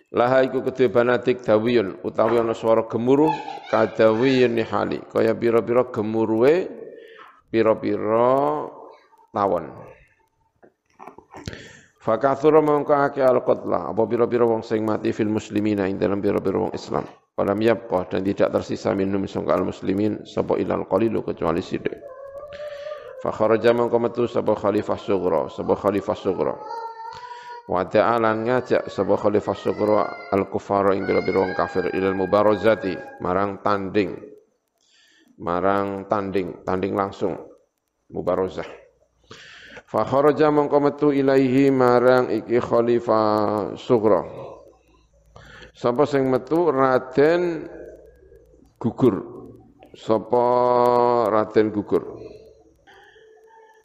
Laha 0.09 0.41
iku 0.41 0.65
kedhe 0.65 0.89
banatik 0.89 1.45
dawiyun 1.45 2.01
utawi 2.01 2.41
ana 2.41 2.57
swara 2.57 2.89
gemuruh 2.89 3.29
kadawiyun 3.69 4.57
hali 4.65 4.97
kaya 5.05 5.37
pira-pira 5.37 5.85
gemuruhe 5.93 6.65
pira-pira 7.53 8.65
tawon. 9.29 9.69
Fakathura 12.01 12.57
mongko 12.57 12.89
akeh 12.89 13.21
al-qatla 13.21 13.93
apa 13.93 14.01
pira-pira 14.09 14.49
wong 14.49 14.65
sing 14.65 14.81
mati 14.81 15.13
fil 15.13 15.29
muslimina 15.29 15.85
ing 15.85 16.01
dalam 16.01 16.17
pira-pira 16.17 16.57
wong 16.57 16.73
Islam. 16.73 17.05
Walam 17.37 17.61
yabqa 17.61 18.09
dan 18.09 18.25
tidak 18.25 18.49
tersisa 18.49 18.97
minum 18.97 19.29
sangka 19.29 19.61
al-muslimin 19.61 20.25
sapa 20.25 20.57
ilal 20.57 20.89
qalilu 20.89 21.21
kecuali 21.21 21.61
sithik. 21.61 21.95
Fa 23.21 23.29
kharaja 23.29 23.77
metu 23.77 24.25
sapa 24.25 24.57
khalifah 24.57 24.97
sughra, 24.97 25.41
sapa 25.53 25.77
khalifah 25.77 26.17
sughra. 26.17 26.55
Wa 27.69 27.85
ta'ala 27.85 28.33
ngajak 28.33 28.89
sapa 28.89 29.13
khalifah 29.13 29.53
syukra 29.53 30.01
al 30.33 30.49
kufara 30.49 30.97
ing 30.97 31.05
biro-biro 31.05 31.45
kafir 31.53 31.93
ilal 31.93 32.17
mubarazati 32.17 33.21
marang 33.21 33.61
tanding. 33.61 34.17
Marang 35.37 36.09
tanding 36.09 36.65
tanding 36.65 36.97
langsung 36.97 37.37
mubarazah 38.09 38.65
fa 39.89 40.05
kharaja 40.05 40.53
mongko 40.53 41.09
ilaihi 41.09 41.73
marang 41.73 42.29
iki 42.29 42.61
khalifah 42.61 43.73
syukra 43.73 44.25
sapa 45.73 46.03
sing 46.03 46.27
metu? 46.29 46.69
Raden 46.69 47.65
gugur. 48.75 49.15
Sapa 49.95 50.45
Raden 51.31 51.73
gugur? 51.73 52.03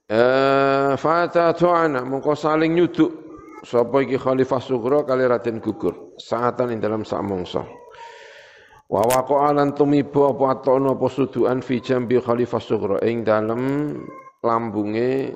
Eh 0.05 0.93
fata 1.01 1.57
tu'ana 1.57 2.05
mongko 2.05 2.37
saling 2.37 2.77
nyuduk 2.77 3.24
sapa 3.65 4.05
iki 4.05 4.21
khalifah 4.21 4.61
sughra 4.61 5.03
kali 5.09 5.25
Raden 5.25 5.59
gugur? 5.59 6.15
Saatan 6.21 6.77
ing 6.77 6.79
dalam 6.85 7.03
sak 7.03 7.25
mangsa. 7.25 7.65
Wa 8.85 9.01
waqa 9.01 9.57
lan 9.57 9.73
tumiba 9.73 10.31
apa 10.31 10.61
atono 10.61 10.93
apa 10.93 11.09
suduan 11.09 11.65
fi 11.65 11.81
jambi 11.81 12.21
khalifah 12.21 12.61
sughra 12.61 12.97
ing 13.09 13.25
dalem 13.25 13.97
lambunge 14.45 15.33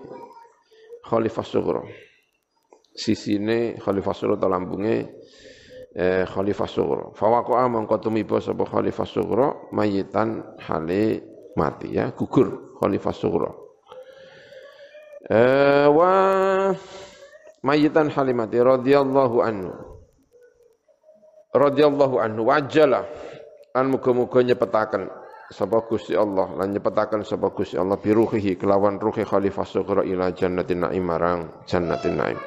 khalifah 1.09 1.47
sughra 1.49 1.83
sisine 2.93 3.81
khalifah 3.81 4.13
sughra 4.13 4.37
ta 4.37 4.53
lambunge 4.53 5.09
eh, 5.97 6.29
khalifah 6.29 6.69
sughra 6.69 7.05
fa 7.17 7.27
waqa 7.33 7.65
mangko 7.73 7.97
tumiba 7.97 8.37
sapa 8.37 8.69
khalifah 8.69 9.09
sughra 9.09 9.49
mayitan 9.73 10.45
hale 10.61 11.25
mati 11.57 11.97
ya. 11.97 12.13
Gugur 12.13 12.77
khalifah 12.77 13.15
sughra 13.17 13.51
eh, 15.33 15.89
wa 15.89 16.13
mayitan 17.69 18.09
halimati 18.09 18.57
radhiyallahu 18.57 19.37
anhu. 19.45 19.73
Radhiyallahu 21.53 22.17
anhu 22.17 22.49
wajala 22.49 23.05
an 23.77 23.93
muga-muga 23.93 24.41
nyepetaken 24.41 25.13
sapa 25.53 25.85
Gusti 25.85 26.17
Allah. 26.17 26.49
Lan 26.57 26.73
nyepetaken 26.73 27.29
sapa 27.29 27.53
Gusti 27.53 27.77
Allah 27.77 28.01
biruhihi 28.01 28.57
kelawan 28.57 28.97
ruhi 28.97 29.29
khalifah 29.29 29.69
sughra 29.69 30.03
ila 30.09 30.33
jannatin 30.33 30.89
naim 30.89 31.05
marang 31.05 31.65
jannatin 31.69 32.17
naim. 32.17 32.41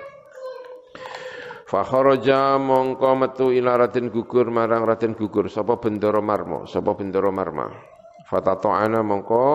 Fa 1.69 1.85
kharaja 1.85 2.57
mongko 2.57 3.11
metu 3.15 3.45
ila 3.53 3.77
Raden 3.77 4.09
gugur 4.09 4.49
marang 4.49 4.89
Raden 4.89 5.13
gugur. 5.13 5.47
Sapa 5.47 5.77
Bendoro 5.77 6.25
Marmo 6.25 6.65
sapa 6.65 6.97
Bendoro 6.97 7.29
Marma. 7.29 7.69
Fatato'ana 8.27 9.03
mongko 9.03 9.45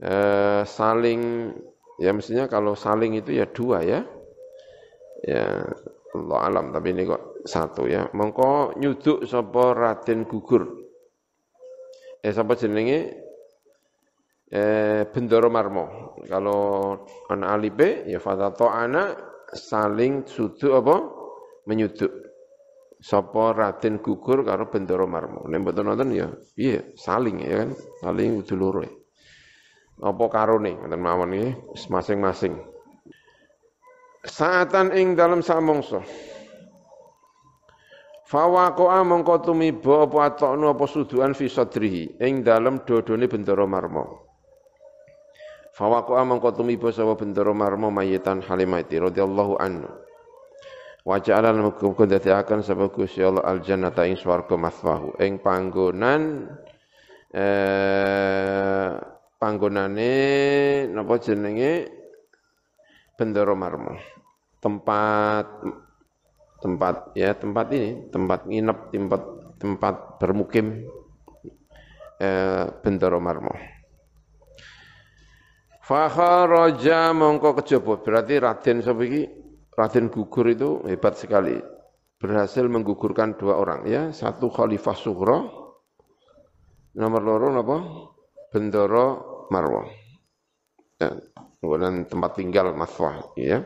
eh, 0.00 0.62
saling 0.68 1.52
ya 1.98 2.14
mestinya 2.14 2.46
kalau 2.46 2.78
saling 2.78 3.18
itu 3.18 3.34
ya 3.34 3.48
dua 3.48 3.82
ya 3.82 4.00
ya 5.22 5.66
Allah 6.16 6.38
alam 6.48 6.72
tapi 6.72 6.96
ini 6.96 7.04
kok 7.04 7.44
satu 7.44 7.84
ya. 7.84 8.08
Mongko 8.16 8.76
nyuduk 8.80 9.28
sapa 9.28 9.76
Raden 9.76 10.24
gugur. 10.24 10.88
Eh 12.24 12.32
sapa 12.32 12.56
jenenge? 12.56 12.98
Eh 14.48 15.04
Bendoro 15.12 15.52
Marmo. 15.52 16.16
Kalau 16.24 16.94
anak 17.28 17.48
alipe 17.60 18.08
ya 18.08 18.18
fatato 18.18 18.72
anak 18.72 19.20
saling 19.52 20.24
suduk 20.24 20.72
apa? 20.72 20.96
Menyuduk. 21.68 22.12
Sapa 22.98 23.54
Raden 23.54 24.00
gugur 24.00 24.42
karo 24.42 24.72
Bendoro 24.72 25.04
Marmo. 25.04 25.44
Nek 25.44 25.60
mboten 25.60 25.84
nonton 25.86 26.10
ya 26.16 26.32
iya 26.56 26.80
saling 26.96 27.44
ya 27.44 27.68
kan? 27.68 27.70
Saling 28.00 28.40
kudu 28.42 28.54
loro. 28.56 28.80
Apa 29.98 30.24
karone? 30.32 30.78
Ngoten 30.78 31.00
mawon 31.02 31.34
iki 31.36 31.48
masing-masing 31.90 32.77
saatan 34.28 34.92
ing 34.92 35.16
dalam 35.16 35.40
samongso 35.40 36.04
Fawakoa 38.28 39.00
mongko 39.08 39.40
tumiba 39.40 40.04
apa 40.04 40.28
atokno 40.28 40.68
apa 40.68 40.84
suduan 40.84 41.32
fi 41.32 41.48
sadrihi 41.48 42.20
ing 42.20 42.44
dalem 42.44 42.84
dodone 42.84 43.24
bendera 43.24 43.64
marmo. 43.64 44.28
Fawakoa 45.72 46.28
mongko 46.28 46.52
tumiba 46.60 46.92
sapa 46.92 47.16
bendera 47.16 47.56
marmo 47.56 47.88
mayitan 47.88 48.44
Halimati 48.44 49.00
radhiyallahu 49.00 49.56
anhu. 49.56 49.88
Wa 51.08 51.24
ja'ala 51.24 51.56
mukum 51.56 51.96
akan 51.96 52.60
sapa 52.60 52.92
Gusti 52.92 53.24
Allah 53.24 53.48
al 53.48 53.64
jannata 53.64 54.04
ing 54.04 54.20
swarga 54.20 54.60
maswahu 54.60 55.16
ing 55.24 55.40
panggonan 55.40 56.52
eh 57.32 58.92
panggonane 59.40 60.12
napa 60.92 61.16
jenenge 61.16 61.88
bendera 63.16 63.56
marmo. 63.56 64.17
Tempat 64.58 65.46
tempat 66.58 67.14
ya 67.14 67.38
tempat 67.38 67.70
ini 67.70 68.10
tempat 68.10 68.50
nginep 68.50 68.78
tempat 68.90 69.22
tempat 69.62 69.94
bermukim 70.18 70.86
eh, 72.18 72.66
Bentoro 72.82 73.22
Marmo. 73.22 73.54
Fakharaja 75.86 77.16
mongko 77.16 77.62
kejaba. 77.62 78.02
Berarti 78.02 78.34
Raden 78.36 78.84
sapa 78.84 79.04
Raden 79.78 80.10
gugur 80.10 80.46
itu 80.50 80.82
hebat 80.84 81.16
sekali. 81.16 81.56
Berhasil 82.18 82.66
menggugurkan 82.66 83.38
dua 83.38 83.62
orang 83.62 83.86
ya. 83.86 84.10
Satu 84.10 84.50
Khalifah 84.50 84.98
Sughra 84.98 85.38
nomor 86.98 87.22
loro 87.22 87.48
apa 87.54 87.78
Bendoro 88.50 89.06
Marwo 89.54 89.86
ya, 90.98 91.14
kemudian 91.62 92.10
tempat 92.10 92.34
tinggal 92.34 92.74
Maswah 92.74 93.22
ya 93.38 93.62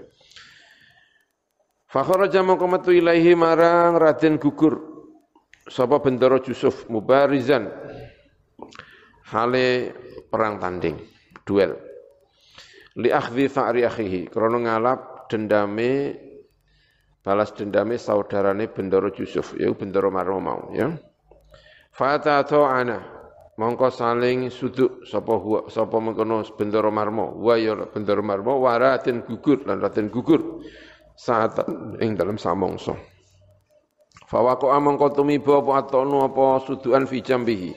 Fakharaja 1.92 2.40
metu 2.40 2.88
ilaihi 2.88 3.36
marang 3.36 4.00
Raden 4.00 4.40
gugur. 4.40 4.80
Sapa 5.68 6.00
bendoro 6.00 6.40
Yusuf 6.40 6.88
mubarizan. 6.88 7.68
Hale 9.28 9.92
perang 10.32 10.56
tanding 10.56 10.96
duel. 11.44 11.76
Li 12.96 13.12
akhdhi 13.12 13.44
fa'ri 13.44 13.84
akhihi. 13.84 14.32
Krana 14.32 14.56
ngalap 14.64 15.28
dendame 15.28 16.16
balas 17.20 17.52
dendame 17.52 18.00
saudarane 18.00 18.72
bendoro 18.72 19.12
Yusuf 19.12 19.52
ya 19.60 19.68
bendoro 19.76 20.08
Marmo 20.08 20.40
mau 20.40 20.72
ya. 20.72 20.96
Fata 21.92 22.40
ana 22.72 23.04
mongko 23.60 23.92
saling 23.92 24.48
suduk 24.48 25.04
sapa 25.04 25.36
huwa 25.36 25.68
sapa 25.68 26.00
mengkono 26.00 26.40
bendoro 26.56 26.88
Marmo. 26.88 27.36
Wa 27.36 27.60
ya 27.60 27.76
bendoro 27.84 28.24
Marmo 28.24 28.64
waratin 28.64 29.28
gugur 29.28 29.60
lan 29.68 29.76
ratin 29.84 30.08
gugur 30.08 30.64
saat 31.22 31.54
ing 32.02 32.18
dalam 32.18 32.34
samongso. 32.34 32.98
Fawako 34.26 34.74
amang 34.74 34.98
kau 34.98 35.14
tumiba 35.14 35.62
apa 35.62 35.86
atonu 35.86 36.26
apa 36.26 36.66
suduan 36.66 37.06
fi 37.06 37.22
jambihi. 37.22 37.70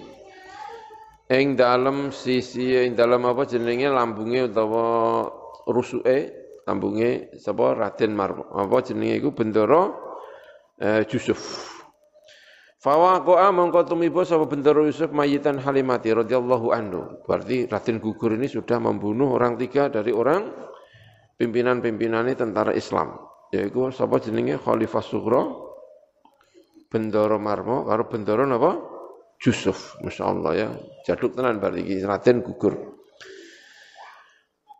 Ing 1.29 1.53
dalam 1.53 2.09
sisi 2.09 2.73
ing 2.73 2.97
dalam 2.97 3.21
apa 3.29 3.45
jenenge 3.45 3.85
lambunge 3.85 4.49
utawa 4.49 4.85
rusuke 5.69 6.33
lambunge 6.65 7.37
sapa 7.37 7.77
Raden 7.77 8.17
Marmo. 8.17 8.49
Apa 8.49 8.81
jenenge 8.81 9.21
iku 9.21 9.29
bendera 9.29 9.93
eh, 10.81 11.05
Yusuf. 11.05 11.69
Fawako 12.81 13.37
amang 13.37 13.69
kau 13.69 13.85
tumiba 13.85 14.25
sapa 14.25 14.49
bendera 14.49 14.81
Yusuf 14.81 15.13
mayitan 15.13 15.61
Halimati 15.61 16.09
radhiyallahu 16.17 16.67
anhu. 16.73 17.21
Berarti 17.29 17.69
Raden 17.69 18.01
gugur 18.01 18.33
ini 18.33 18.49
sudah 18.49 18.81
membunuh 18.81 19.37
orang 19.37 19.53
tiga 19.59 19.91
dari 19.91 20.09
orang 20.09 20.49
pimpinan-pimpinannya 21.37 22.33
tentara 22.33 22.71
Islam. 22.73 23.34
Yaitu 23.55 23.87
sapa 23.95 24.19
jenenge 24.19 24.59
Khalifah 24.59 24.99
Sughra 24.99 25.41
Bendoro 26.91 27.39
Marmo 27.39 27.87
karo 27.87 28.03
Bendoro 28.11 28.43
napa? 28.43 28.71
Yusuf. 29.39 29.99
Masyaallah 30.03 30.51
ya. 30.55 30.69
Jaduk 31.07 31.35
tenan 31.35 31.59
berarti 31.59 31.83
iki 31.83 31.95
Raden 32.03 32.39
gugur. 32.43 32.95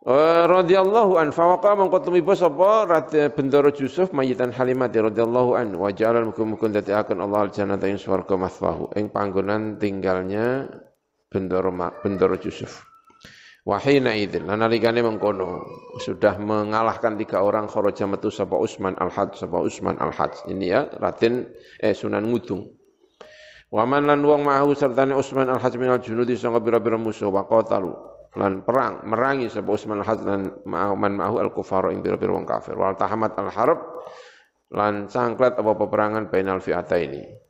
Uh, 0.06 0.46
radhiyallahu 0.46 1.18
an 1.18 1.34
fawaqa 1.34 1.74
mangko 1.74 1.98
tumiba 1.98 2.38
sapa 2.38 2.86
Bendoro 3.34 3.74
Yusuf 3.74 4.14
mayitan 4.14 4.54
Halimat 4.54 4.94
radhiyallahu 4.94 5.58
an 5.58 5.74
wa 5.74 5.90
ja'ala 5.90 6.22
mukum-mukum 6.30 6.70
dadi 6.70 6.94
akan 6.94 7.26
Allah 7.26 7.50
al 7.50 7.50
jannata 7.50 7.90
ing 7.90 7.98
swarga 7.98 8.38
maswahu 8.38 8.94
ing 8.94 9.10
panggonan 9.10 9.82
tinggalnya 9.82 10.70
Bendoro 11.26 11.74
Bendoro 12.06 12.38
Yusuf. 12.38 12.95
Wahina 13.66 14.14
idin, 14.14 14.46
nalikane 14.46 15.02
mengkono 15.02 15.66
sudah 15.98 16.38
mengalahkan 16.38 17.18
tiga 17.18 17.42
orang 17.42 17.66
kharaja 17.66 18.06
metu 18.06 18.30
sapa 18.30 18.54
Usman 18.54 18.94
al-Had 18.94 19.34
sapa 19.34 19.58
Usman 19.58 19.98
al-Had. 19.98 20.46
Ini 20.46 20.66
ya 20.70 20.86
Raden 20.86 21.50
eh 21.82 21.90
Sunan 21.90 22.30
Ngudung. 22.30 22.62
Waman 23.74 24.06
lan 24.06 24.22
wong 24.22 24.46
mahu 24.46 24.70
sertane 24.78 25.18
Usman 25.18 25.50
al-Had 25.50 25.74
minal 25.82 25.98
junudi 25.98 26.38
sanga 26.38 26.62
bira-bira 26.62 26.94
musuh 26.94 27.26
wa 27.26 27.42
lan 28.38 28.62
perang 28.62 29.02
merangi 29.02 29.50
sapa 29.50 29.66
Usman 29.74 29.98
al-Had 29.98 30.22
lan 30.22 30.62
man 30.70 31.12
mahu 31.18 31.42
al-kufar 31.42 31.90
ing 31.90 32.06
bira-bira 32.06 32.38
wong 32.38 32.46
kafir. 32.46 32.78
Wal 32.78 32.94
tahamat 32.94 33.34
al-harb 33.34 33.82
lan 34.70 35.10
cangklet 35.10 35.58
apa 35.58 35.72
peperangan 35.74 36.30
bainal 36.30 36.62
fi'ataini. 36.62 37.45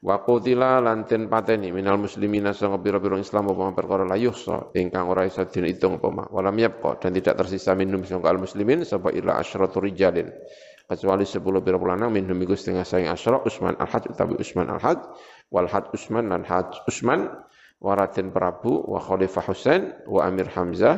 Wa 0.00 0.24
qutila 0.24 0.80
lan 0.80 1.04
den 1.04 1.28
pateni 1.28 1.68
minal 1.76 2.00
muslimina 2.00 2.56
sanga 2.56 2.80
pira-pira 2.80 3.20
Islam 3.20 3.52
apa 3.52 3.68
perkara 3.76 4.08
la 4.08 4.16
yuhsa 4.16 4.72
ingkang 4.72 5.12
ora 5.12 5.28
isa 5.28 5.44
diitung 5.44 6.00
apa 6.00 6.08
mah 6.08 6.26
walam 6.32 6.56
yabqa 6.56 6.96
dan 7.04 7.12
tidak 7.12 7.36
tersisa 7.36 7.76
minum 7.76 8.00
sangka 8.08 8.32
al 8.32 8.40
muslimin 8.40 8.80
sapa 8.88 9.12
ila 9.12 9.36
asyratu 9.36 9.84
rijalin. 9.84 10.32
Kecuali 10.88 11.28
10 11.28 11.44
pira 11.60 11.76
lanang 11.76 12.16
minhum 12.16 12.34
iku 12.40 12.56
setengah 12.56 12.82
saing 12.88 13.12
asyra 13.12 13.44
Usman 13.44 13.76
al-Hajj 13.76 14.10
utawi 14.10 14.40
Usman 14.40 14.72
al-Hajj 14.72 15.00
wal 15.52 15.68
Hajj 15.68 15.92
Usman 15.92 16.32
lan 16.32 16.48
Hajj 16.48 16.80
Usman 16.88 17.28
wa 17.84 17.92
Raden 17.92 18.32
Prabu 18.32 18.88
wa 18.88 19.04
Khalifah 19.04 19.44
Husain 19.52 19.94
wa 20.08 20.24
Amir 20.24 20.48
Hamzah 20.48 20.96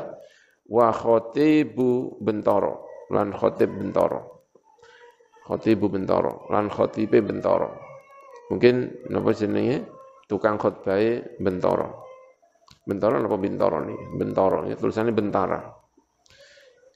wa 0.70 0.94
Khatibu 0.94 2.22
Bentoro 2.22 2.86
lan 3.10 3.34
Khatib 3.34 3.68
Bentoro. 3.68 4.46
Khatibu 5.42 5.90
Bentoro 5.90 6.46
lan 6.54 6.70
Khatibe 6.70 7.18
Bentoro 7.18 7.81
Mungkin 8.52 9.08
napa 9.08 9.32
jenenge 9.32 9.88
tukang 10.28 10.60
khotbah 10.60 11.00
Bentoro. 11.40 12.04
Bentoro 12.84 13.16
napa 13.16 13.40
Bintoro 13.40 13.80
nih? 13.80 14.20
Bentoro, 14.20 14.68
ya, 14.68 14.76
tulisannya 14.76 15.16
Bentara. 15.16 15.60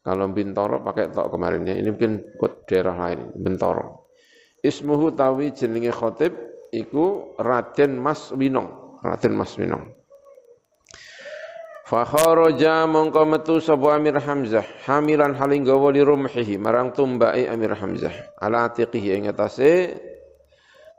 Kalau 0.05 0.29
Bintoro 0.37 0.85
pakai 0.85 1.09
tok 1.09 1.33
kemarin 1.33 1.64
ya, 1.64 1.81
ini 1.81 1.88
mungkin 1.88 2.37
daerah 2.69 2.92
lain, 2.92 3.33
Bentoro. 3.40 4.12
Ismuhu 4.61 5.16
tawi 5.16 5.57
jenenge 5.57 5.97
khotib 5.97 6.37
iku 6.77 7.33
Raden 7.40 7.97
Mas 7.97 8.37
Winong, 8.37 9.01
Raden 9.01 9.33
Mas 9.33 9.57
Winong. 9.57 9.97
Fakharaja 11.87 12.83
mongko 12.90 13.23
metu 13.31 13.62
sapa 13.62 13.95
Amir 13.95 14.19
Hamzah 14.19 14.66
hamilan 14.90 15.38
haling 15.38 15.62
gawa 15.62 15.95
li 15.95 16.03
rumhihi 16.03 16.59
marang 16.59 16.90
tumbake 16.90 17.47
Amir 17.47 17.79
Hamzah 17.79 18.11
ala 18.42 18.66
atiqihi 18.66 19.14
ing 19.14 19.31
atase 19.31 19.95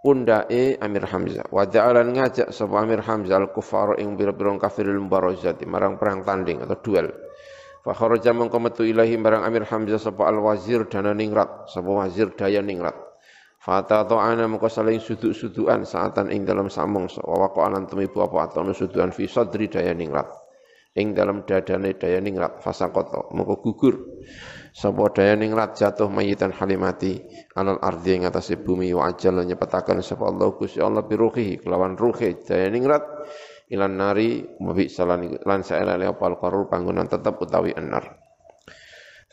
pundake 0.08 0.80
Amir 0.80 1.04
Hamzah. 1.04 1.52
Wa 1.52 1.68
ja'alan 1.68 2.16
ngajak 2.16 2.56
sapa 2.56 2.80
Amir 2.80 3.04
Hamzah 3.04 3.44
al-kufar 3.44 4.00
ing 4.00 4.16
bira-bira 4.16 4.56
kafirul 4.56 5.04
mubarazati 5.04 5.68
marang 5.68 6.00
perang 6.00 6.24
tanding 6.24 6.64
atau 6.64 6.80
duel. 6.80 7.12
Fa 7.84 7.92
kharaja 7.92 8.32
mengko 8.32 8.56
metu 8.64 8.88
ilahi 8.88 9.20
marang 9.20 9.44
Amir 9.44 9.68
Hamzah 9.68 10.00
sapa 10.00 10.32
al-wazir 10.32 10.88
dana 10.88 11.12
ningrat, 11.12 11.68
sapa 11.68 11.92
wazir 11.92 12.32
daya 12.40 12.64
ningrat. 12.64 12.96
Fata 13.60 14.08
ta'ana 14.08 14.48
mengko 14.48 14.72
saling 14.72 15.04
suduk-sudukan 15.04 15.84
saatan 15.84 16.32
ing 16.32 16.48
dalam 16.48 16.72
samong 16.72 17.12
wa 17.28 17.52
waqa'alan 17.52 17.92
tumibu 17.92 18.24
apa 18.24 18.48
atau 18.48 18.64
sudukan 18.72 19.12
fi 19.12 19.28
sadri 19.28 19.68
daya 19.68 19.92
ningrat. 19.92 20.32
Ing 20.96 21.12
dalam 21.12 21.44
dadane 21.44 22.00
daya 22.00 22.24
ningrat 22.24 22.64
fasaqata 22.64 23.28
mengko 23.36 23.60
gugur 23.60 24.24
sapa 24.78 25.10
daya 25.10 25.34
ningrat 25.34 25.74
jatuh 25.74 26.06
mayitan 26.06 26.54
halimati 26.54 27.18
alal 27.58 27.82
ardi 27.82 28.14
ing 28.14 28.30
atase 28.30 28.62
bumi 28.62 28.94
wa 28.94 29.10
ajal 29.10 29.42
nyepetaken 29.42 30.06
sapa 30.06 30.30
Allah 30.30 30.54
Gusti 30.54 30.78
Allah 30.78 31.02
biruhi 31.02 31.58
kelawan 31.58 31.98
ruhi 31.98 32.38
daya 32.46 32.70
ningrat 32.70 33.02
ilan 33.74 33.98
nari 33.98 34.46
mabi 34.62 34.86
salan 34.86 35.34
lan 35.42 35.66
saelale 35.66 36.06
opal 36.06 36.38
qarur 36.38 36.70
panggonan 36.70 37.10
tetep 37.10 37.42
utawi 37.42 37.74
enar. 37.74 38.22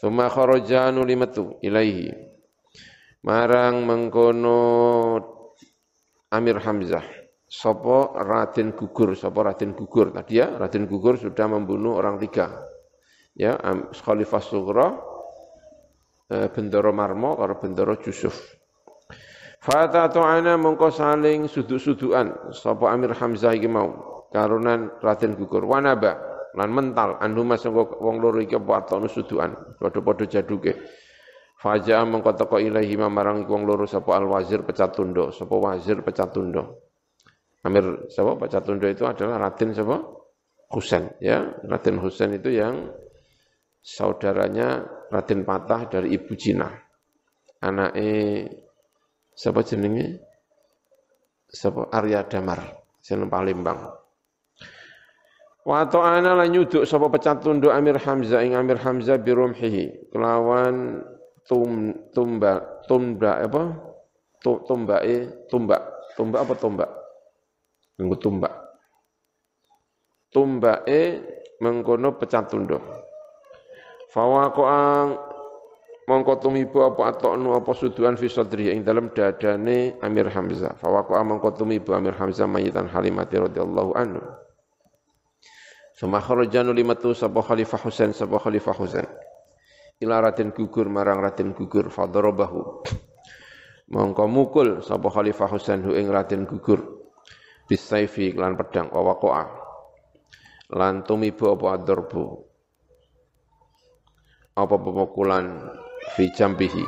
Suma 0.01 0.33
kharaja 0.33 0.89
nulimatu 0.89 1.61
ilaihi. 1.61 2.09
Marang 3.25 3.85
mengkono 3.85 4.61
Amir 6.33 6.57
Hamzah 6.61 7.05
sapa 7.45 8.17
Raden 8.17 8.73
gugur 8.73 9.13
sapa 9.13 9.53
Raden 9.53 9.77
gugur 9.77 10.13
tadi 10.13 10.41
ya 10.41 10.57
Raden 10.57 10.89
gugur 10.89 11.21
sudah 11.21 11.53
membunuh 11.53 12.01
orang 12.01 12.17
tiga. 12.17 12.65
Ya 13.37 13.57
Khalifah 13.93 14.41
Sughra 14.45 14.89
Eh, 14.89 15.14
bendoro 16.29 16.91
marmo 16.93 17.37
karo 17.37 17.61
bendoro 17.61 17.95
Yusuf. 18.01 18.35
Fata 19.65 20.13
ta'ana 20.13 20.61
mongko 20.61 20.93
saling 20.93 21.49
suduk-sudukan 21.49 22.53
sapa 22.53 22.93
Amir 22.93 23.17
Hamzah 23.17 23.57
iki 23.57 23.65
mau 23.65 24.29
karunan 24.29 25.01
Raden 25.01 25.41
Gugur 25.41 25.65
wanaba 25.65 26.21
lan 26.53 26.69
mental 26.69 27.17
andu 27.17 27.49
mas 27.49 27.65
wong 27.65 28.21
loro 28.21 28.45
iki 28.45 28.61
apa 28.61 28.85
atono 28.85 29.09
sudukan 29.09 29.81
padha-padha 29.81 30.29
jaduke. 30.29 30.73
Faja'a 31.65 32.05
mengko 32.05 32.37
teko 32.37 32.61
ilahi 32.61 32.93
marang 33.01 33.49
wong 33.49 33.65
loro 33.65 33.89
sapa 33.89 34.21
al 34.21 34.29
wazir 34.29 34.69
pecat 34.69 34.93
tundo, 34.93 35.33
sapa 35.33 35.55
wazir 35.57 36.05
pecat 36.05 36.29
tundo. 36.29 36.85
Amir 37.65 38.13
sapa 38.13 38.37
pecat 38.37 38.69
tundo 38.69 38.85
itu 38.85 39.09
adalah 39.09 39.49
Raden 39.49 39.73
sapa? 39.73 39.97
Husain 40.77 41.09
ya. 41.25 41.57
Raden 41.65 41.97
Husain 42.05 42.37
itu 42.37 42.53
yang 42.53 42.93
saudaranya 43.85 44.89
Raden 45.13 45.45
Patah 45.45 45.93
dari 45.93 46.17
Ibu 46.17 46.33
Cina. 46.41 46.73
Anaknya 47.61 48.49
siapa 49.37 49.61
jenenge? 49.61 50.25
Siapa 51.53 51.93
Arya 51.93 52.25
Damar, 52.25 52.65
seneng 53.05 53.29
Palembang. 53.29 54.05
Wa 55.65 55.89
ta'ana 55.89 56.37
lan 56.37 56.53
nyuduk 56.53 56.85
sapa 56.85 57.09
pecat 57.09 57.41
tunduk 57.41 57.73
Amir 57.73 57.97
Hamzah 57.97 58.45
ing 58.45 58.53
Amir 58.53 58.77
Hamzah 58.77 59.17
birumhihi 59.17 60.13
kelawan 60.13 61.01
tum 61.49 61.97
tumba 62.13 62.85
tumba 62.85 63.41
apa? 63.41 63.63
Tumbake 64.45 65.49
tumbak. 65.49 65.83
Tumbak 66.21 66.41
apa 66.45 66.55
tumbak? 66.61 66.91
Mengko 67.97 68.17
tumbak. 68.21 68.55
Tumbake 70.29 71.01
mengkono 71.65 72.13
pecat 72.21 72.53
tunduk. 72.53 72.85
Fawaqa'ang 74.15 75.19
mongko 76.07 76.39
tumibu 76.39 76.87
apa 76.87 77.11
atoknu 77.11 77.51
apa 77.59 77.75
suduan 77.75 78.15
fi 78.15 78.31
sadri 78.31 78.71
ing 78.71 78.87
dalam 78.87 79.11
dadane 79.11 79.99
Amir 79.99 80.31
Hamzah. 80.31 80.79
Fawaqa'a 80.79 81.27
mongko 81.27 81.59
tumibu 81.59 81.91
Amir 81.99 82.15
Hamzah 82.15 82.47
mayitan 82.47 82.87
Halimati 82.87 83.43
radhiyallahu 83.43 83.91
anhu. 83.99 84.23
Suma 85.99 86.23
limatu 86.71 87.11
sapa 87.11 87.43
Khalifah 87.43 87.81
Husain 87.83 88.11
sapa 88.15 88.39
Khalifah 88.39 88.75
Husain. 88.79 89.07
Ila 89.99 90.23
ratin 90.23 90.55
gugur 90.55 90.87
marang 90.87 91.19
ratin 91.19 91.51
gugur 91.51 91.91
fadarabahu. 91.91 92.87
Mongko 93.91 94.25
mukul 94.31 94.79
sapa 94.83 95.11
Khalifah 95.11 95.51
Husain 95.51 95.83
hu 95.83 95.91
ing 95.91 96.07
ratin 96.07 96.47
gugur 96.47 97.03
bisaifi 97.67 98.31
lan 98.39 98.55
pedang 98.55 98.95
wa 98.95 99.11
waqa'a. 99.11 99.45
Lan 100.71 101.03
tumibu 101.03 101.51
apa 101.51 101.83
adarbu. 101.83 102.54
Apa 104.55 104.79
pemukulan 104.79 105.67
fi 106.15 106.31
jambihi 106.31 106.85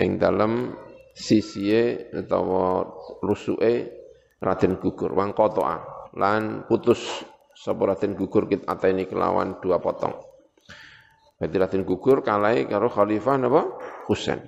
ing 0.00 0.16
dalem 0.16 0.72
sisiye 1.12 2.08
utawa 2.16 2.88
rusuke 3.20 3.92
ratin 4.40 4.80
gugur 4.80 5.12
wang 5.12 5.36
kotoa 5.36 6.08
lan 6.16 6.64
putus 6.64 7.28
sapa 7.60 7.92
Raden 7.92 8.16
gugur 8.16 8.48
kit 8.48 8.64
ateni 8.64 9.04
kelawan 9.04 9.60
dua 9.60 9.76
potong. 9.76 10.16
Berarti 11.36 11.56
Raden 11.60 11.82
gugur 11.84 12.24
kalai 12.24 12.64
karo 12.64 12.88
khalifah 12.88 13.36
napa? 13.36 13.62
Husain. 14.08 14.40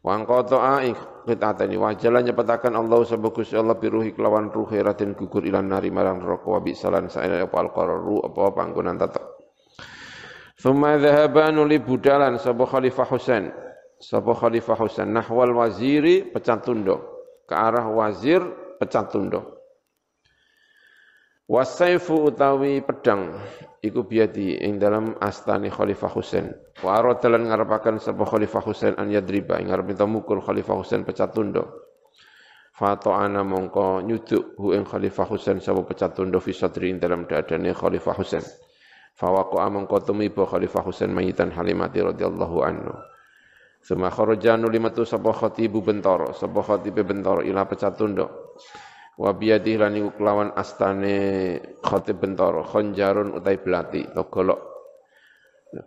Wa 0.00 0.16
qata'a 0.24 0.80
kit 1.28 1.40
ateni 1.42 1.76
wajalan 1.76 2.32
nyepetaken 2.32 2.80
Allah 2.80 3.04
sebab 3.04 3.28
Gusti 3.34 3.60
Allah 3.60 3.76
biruhi 3.76 4.16
kelawan 4.16 4.48
ruhi 4.48 4.80
Raden 4.80 5.12
gugur 5.12 5.44
ilan 5.44 5.68
nari 5.68 5.92
marang 5.92 6.24
neraka 6.24 6.48
wa 6.48 6.60
bisalan 6.64 7.12
saene 7.12 7.44
apa 7.44 7.56
alqararu 7.60 8.24
apa 8.24 8.42
panggonan 8.56 8.96
tetep. 8.96 9.35
Thumma 10.56 10.96
dhahaba 10.96 11.52
nuli 11.52 11.76
budalan 11.76 12.40
sapa 12.40 12.64
khalifah 12.64 13.06
Husain. 13.12 13.52
Sapa 14.00 14.32
khalifah 14.32 14.76
Husain 14.80 15.12
nahwal 15.12 15.52
waziri 15.52 16.24
pecat 16.32 16.64
tunduk 16.64 17.00
ke 17.44 17.52
arah 17.52 17.84
wazir 17.92 18.40
pecat 18.80 19.12
tunduk. 19.12 19.56
Wasaifu 21.46 22.26
utawi 22.26 22.82
pedang 22.82 23.38
iku 23.78 24.02
biadi 24.02 24.58
ing 24.58 24.82
dalam 24.82 25.14
astani 25.22 25.70
Khalifah 25.70 26.10
Husain. 26.10 26.50
Wa 26.82 26.98
aradalan 26.98 27.46
ngarepaken 27.46 28.02
sapa 28.02 28.26
Khalifah 28.26 28.62
Husain 28.66 28.94
an 28.98 29.14
yadriba 29.14 29.62
ing 29.62 29.70
arep 29.70 29.94
mukul 30.10 30.42
Khalifah 30.42 30.74
Husain 30.74 31.06
pecat 31.06 31.30
tundo. 31.30 31.86
Fato 32.74 33.14
ana 33.14 33.46
mongko 33.46 34.02
nyuduk 34.02 34.58
hu 34.58 34.74
ing 34.74 34.82
Khalifah 34.82 35.30
Husain 35.30 35.62
sapa 35.62 35.86
pecat 35.86 36.18
tundo 36.18 36.42
fi 36.42 36.50
sadri 36.50 36.90
ing 36.90 36.98
dalam 36.98 37.30
dadane 37.30 37.70
Khalifah 37.70 38.18
Husain. 38.18 38.42
Fawaqo 39.16 39.56
amangko 39.58 40.04
tumiba 40.04 40.44
Khalifah 40.44 40.84
Husain 40.84 41.08
mayitan 41.08 41.48
Halimati 41.50 42.04
radhiyallahu 42.04 42.56
anhu. 42.60 42.92
Suma 43.80 44.12
kharaja 44.12 44.60
nulimatu 44.60 45.08
sapa 45.08 45.32
khatibu 45.32 45.80
bentoro, 45.80 46.36
sapa 46.36 46.60
khatibe 46.60 47.00
bentoro 47.06 47.40
ila 47.40 47.64
pecat 47.64 47.96
tundo 47.96 48.56
wa 49.16 49.32
biyadih 49.32 49.80
lan 49.80 49.96
iku 49.96 50.10
kelawan 50.20 50.52
astane 50.52 51.16
khatib 51.80 52.20
bentara 52.20 52.60
khanjarun 52.60 53.32
utai 53.40 53.56
belati 53.56 54.04
to 54.12 54.22
golok 54.28 54.60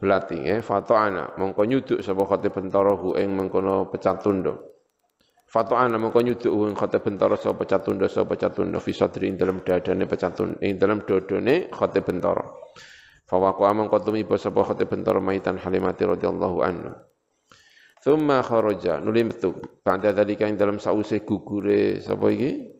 belati 0.02 0.38
eh 0.50 0.66
ana 0.66 1.38
mongko 1.38 1.62
nyuduk 1.70 2.02
sapa 2.02 2.26
khatib 2.26 2.58
bentara 2.58 2.98
hu 2.98 3.14
ing 3.14 3.30
mengkono 3.38 3.86
pecat 3.94 4.26
tundo 4.26 4.54
ana 5.54 5.98
mongko 6.02 6.20
nyuduk 6.26 6.50
hu 6.50 6.74
ing 6.74 6.76
khatib 6.76 7.06
bentara 7.06 7.38
sapa 7.38 7.62
pecat 7.62 7.86
tundo 7.86 8.10
sapa 8.10 8.34
pecat 8.34 8.52
tundo 8.58 8.82
fi 8.82 8.92
sadri 8.98 9.30
ing 9.30 9.38
dadane 9.38 10.10
pecat 10.10 10.34
tundo 10.34 10.58
ing 10.66 10.82
dodone 10.82 11.70
khatib 11.70 12.10
bentara 12.10 12.42
Fawaku 13.30 13.62
amang 13.70 13.94
kotumi 13.94 14.26
sapa 14.26 14.66
khatib 14.66 14.90
bentara 14.90 15.22
maitan 15.22 15.62
Halimati 15.62 16.02
radhiyallahu 16.02 16.58
anhu. 16.66 16.98
Thumma 18.02 18.42
kharaja 18.42 18.98
nulim 18.98 19.30
betul. 19.30 19.62
Ba'da 19.86 20.10
dalika 20.10 20.50
ing 20.50 20.58
dalam 20.58 20.82
sause 20.82 21.22
gugure 21.22 22.02
sapa 22.02 22.26
iki? 22.34 22.74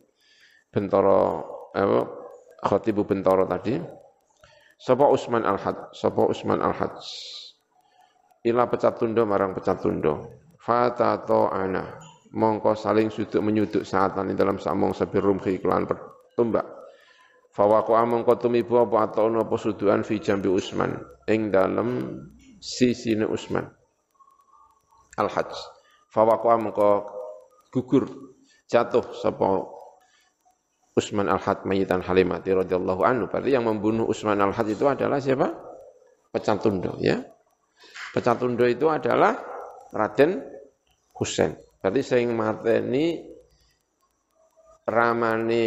Bentoro 0.74 1.46
apa 1.70 2.00
khatibu 2.66 3.06
Bentoro 3.06 3.46
tadi. 3.46 3.78
Sapa 4.80 5.06
Usman 5.06 5.46
Al-Had 5.46 5.94
sapa 5.94 6.26
Usman 6.26 6.58
Al-Had. 6.58 6.98
Ila 8.42 8.66
pecat 8.66 8.98
tundo 8.98 9.22
marang 9.28 9.54
pecat 9.54 9.78
tundo 9.78 10.40
fatato 10.60 11.48
ana 11.52 12.00
mongko 12.36 12.76
saling 12.76 13.08
suduk 13.08 13.40
menyuduk 13.40 13.84
saat 13.84 14.16
ini 14.20 14.36
dalam 14.36 14.60
samong 14.60 14.92
sabir 14.92 15.24
rumhi 15.24 15.60
kelan 15.60 15.88
tumbak 16.36 16.79
fawaku 17.50 17.92
among 17.98 18.22
tumibu 18.38 18.78
apa 18.80 19.10
atau 19.10 19.30
apa 19.30 19.54
suduan 19.58 20.06
fi 20.06 20.22
jambi 20.22 20.46
Usman 20.46 20.96
ing 21.26 21.50
dalam 21.50 22.18
sisine 22.62 23.26
Usman 23.26 23.66
Al-Hajj 25.18 25.52
fawaku 26.10 26.46
among 26.50 26.72
gugur 27.70 28.06
jatuh 28.70 29.02
sapa 29.18 29.66
Usman 30.90 31.30
Al-Had 31.30 31.62
mayitan 31.64 32.02
Halimati 32.02 32.50
radhiyallahu 32.50 33.02
anhu. 33.06 33.24
Berarti 33.30 33.54
yang 33.54 33.64
membunuh 33.64 34.10
Usman 34.10 34.42
Al-Had 34.42 34.68
itu 34.74 34.90
adalah 34.90 35.22
siapa? 35.22 35.48
Pecantundo 36.34 36.98
ya. 36.98 37.22
Pecantundo 38.10 38.66
itu 38.66 38.90
adalah 38.90 39.38
Raden 39.94 40.42
Husain. 41.14 41.54
Berarti 41.78 42.02
sing 42.02 42.34
mateni 42.34 43.22
ramane 44.82 45.66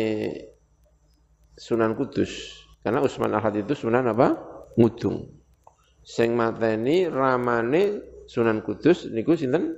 Sunan 1.54 1.94
Kudus. 1.94 2.64
Karena 2.84 3.00
Usman 3.00 3.32
Al-Had 3.32 3.64
itu 3.64 3.74
Sunan 3.78 4.10
apa? 4.10 4.36
Ngudung. 4.76 5.24
Sing 6.04 6.36
mateni 6.36 7.08
ramane 7.08 8.04
Sunan 8.28 8.60
Kudus 8.66 9.08
niku 9.12 9.38
sinten? 9.38 9.72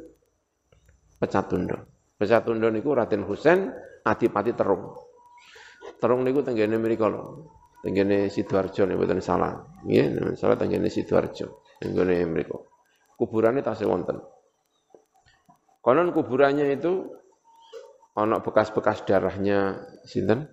Pecatundo. 1.20 2.10
Pecatundo 2.16 2.68
niku 2.72 2.96
Raden 2.96 3.24
Husain 3.28 3.70
Adipati 4.06 4.54
Terung. 4.56 4.96
Terung 6.02 6.22
niku 6.26 6.42
tenggene 6.42 6.80
mriku 6.82 7.08
lho. 7.10 7.22
Tenggene 7.86 8.34
Sidoarjo 8.34 8.90
nek 8.90 8.98
mboten 8.98 9.22
salah. 9.22 9.54
Nggih, 9.86 10.34
salah 10.34 10.58
tenggene 10.58 10.90
Sidoarjo. 10.90 11.62
Tenggene 11.78 12.26
mriku. 12.26 12.58
Kuburane 13.16 13.62
tasih 13.62 13.86
wonten. 13.86 14.20
Konon 15.86 16.10
kuburannya 16.10 16.74
itu 16.74 17.14
ana 18.18 18.42
bekas-bekas 18.42 19.06
darahnya 19.06 19.86
sinten? 20.02 20.50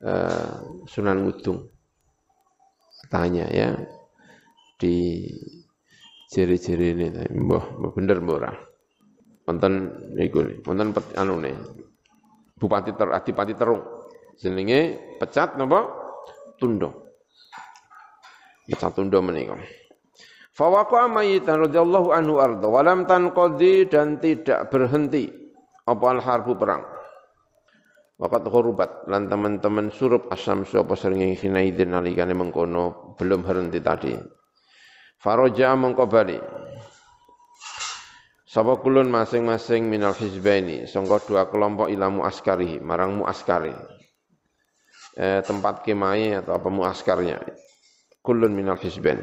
Uh, 0.00 0.80
Sunan 0.88 1.28
Ngudung. 1.28 1.68
Tanya 3.12 3.44
ya 3.52 3.76
di 4.80 5.28
ciri-ciri 6.30 6.96
ini 6.96 7.10
mbah 7.36 7.92
bener 7.92 8.22
ora. 8.24 8.52
Wonten 9.44 9.92
niku 10.14 10.62
wonten 10.64 10.94
anu 11.18 11.42
nih 11.42 11.52
Bupati 12.60 12.92
Ter, 12.92 13.08
Adipati 13.08 13.56
Terung. 13.56 13.80
Jenenge 14.36 14.96
pecat 15.16 15.56
napa? 15.56 15.84
Tundo. 16.60 17.16
Pecat 18.68 18.92
Tundo 18.92 19.20
menika. 19.24 19.56
Fawaqa 20.52 21.08
mayitan 21.08 21.64
radhiyallahu 21.64 22.12
anhu 22.12 22.36
arda 22.36 22.68
walam 22.68 23.08
tanqadi 23.08 23.88
dan 23.88 24.20
tidak 24.20 24.68
berhenti 24.68 25.28
apa 25.88 26.04
al 26.04 26.20
harbu 26.20 26.52
perang. 26.52 26.84
Wakat 28.20 28.44
hurubat 28.52 29.08
lan 29.08 29.32
teman-teman 29.32 29.88
surup 29.88 30.28
asam 30.28 30.68
sapa 30.68 30.92
sering 30.92 31.32
hinaidin 31.32 31.96
nalikane 31.96 32.36
mengkono 32.36 33.16
belum 33.16 33.40
berhenti 33.40 33.80
tadi. 33.80 34.12
Faroja 35.16 35.72
mengko 35.72 36.04
Sapa 38.50 38.82
kulun 38.82 39.08
masing-masing 39.08 39.86
minal 39.86 40.10
hizbaini 40.12 40.84
sangka 40.84 41.22
dua 41.22 41.46
kelompok 41.48 41.86
ilamu 41.86 42.26
askari 42.26 42.82
marang 42.82 43.22
muaskari. 43.22 43.72
Eh, 45.16 45.40
tempat 45.46 45.86
kemai 45.86 46.34
atau 46.34 46.58
apa 46.58 46.66
muaskarnya. 46.66 47.38
Kulun 48.20 48.50
minal 48.50 48.76
hizbain. 48.82 49.22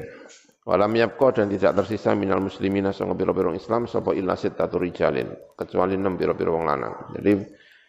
Walam 0.68 0.96
yapko 0.96 1.32
dan 1.36 1.52
tidak 1.52 1.80
tersisa 1.80 2.16
minal 2.16 2.40
muslimina 2.44 2.96
sanga 2.96 3.16
biro-biro 3.16 3.52
Islam 3.52 3.88
sapa 3.88 4.12
illa 4.16 4.36
sittatu 4.36 4.80
rijalin 4.80 5.32
kecuali 5.56 5.96
enam 5.96 6.16
biro-biro 6.16 6.56
wong 6.56 6.66
lanang. 6.68 6.96
Jadi 7.16 7.32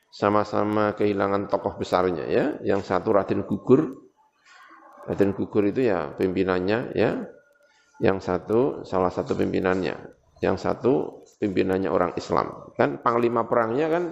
sama-sama 0.09 0.97
kehilangan 0.97 1.49
tokoh 1.49 1.77
besarnya 1.77 2.25
ya. 2.29 2.47
Yang 2.65 2.93
satu 2.93 3.15
Raden 3.15 3.45
Gugur. 3.45 4.09
Raden 5.09 5.33
Gugur 5.37 5.65
itu 5.69 5.89
ya 5.89 6.13
pimpinannya 6.17 6.97
ya. 6.97 7.17
Yang 7.99 8.19
satu 8.25 8.61
salah 8.85 9.13
satu 9.13 9.37
pimpinannya. 9.37 9.95
Yang 10.41 10.57
satu 10.63 10.93
pimpinannya 11.39 11.91
orang 11.91 12.13
Islam. 12.17 12.73
Kan 12.79 13.03
panglima 13.05 13.47
perangnya 13.47 13.87
kan 13.91 14.05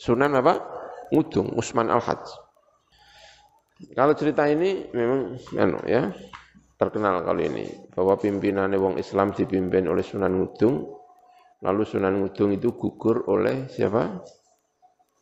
Sunan 0.00 0.32
apa? 0.32 0.56
Ngudung, 1.12 1.52
Usman 1.60 1.92
Al-Hajj. 1.92 2.24
Kalau 3.92 4.16
cerita 4.16 4.48
ini 4.48 4.88
memang 4.96 5.36
anu 5.60 5.76
ya, 5.84 6.08
terkenal 6.80 7.20
kali 7.20 7.52
ini 7.52 7.64
bahwa 7.92 8.16
pimpinannya 8.16 8.80
wong 8.80 8.96
Islam 8.96 9.36
dipimpin 9.36 9.84
oleh 9.84 10.00
Sunan 10.00 10.32
Ngudung 10.32 10.88
lalu 11.60 11.84
Sunan 11.84 12.24
Ngudung 12.24 12.56
itu 12.56 12.72
gugur 12.72 13.28
oleh 13.28 13.68
siapa 13.68 14.24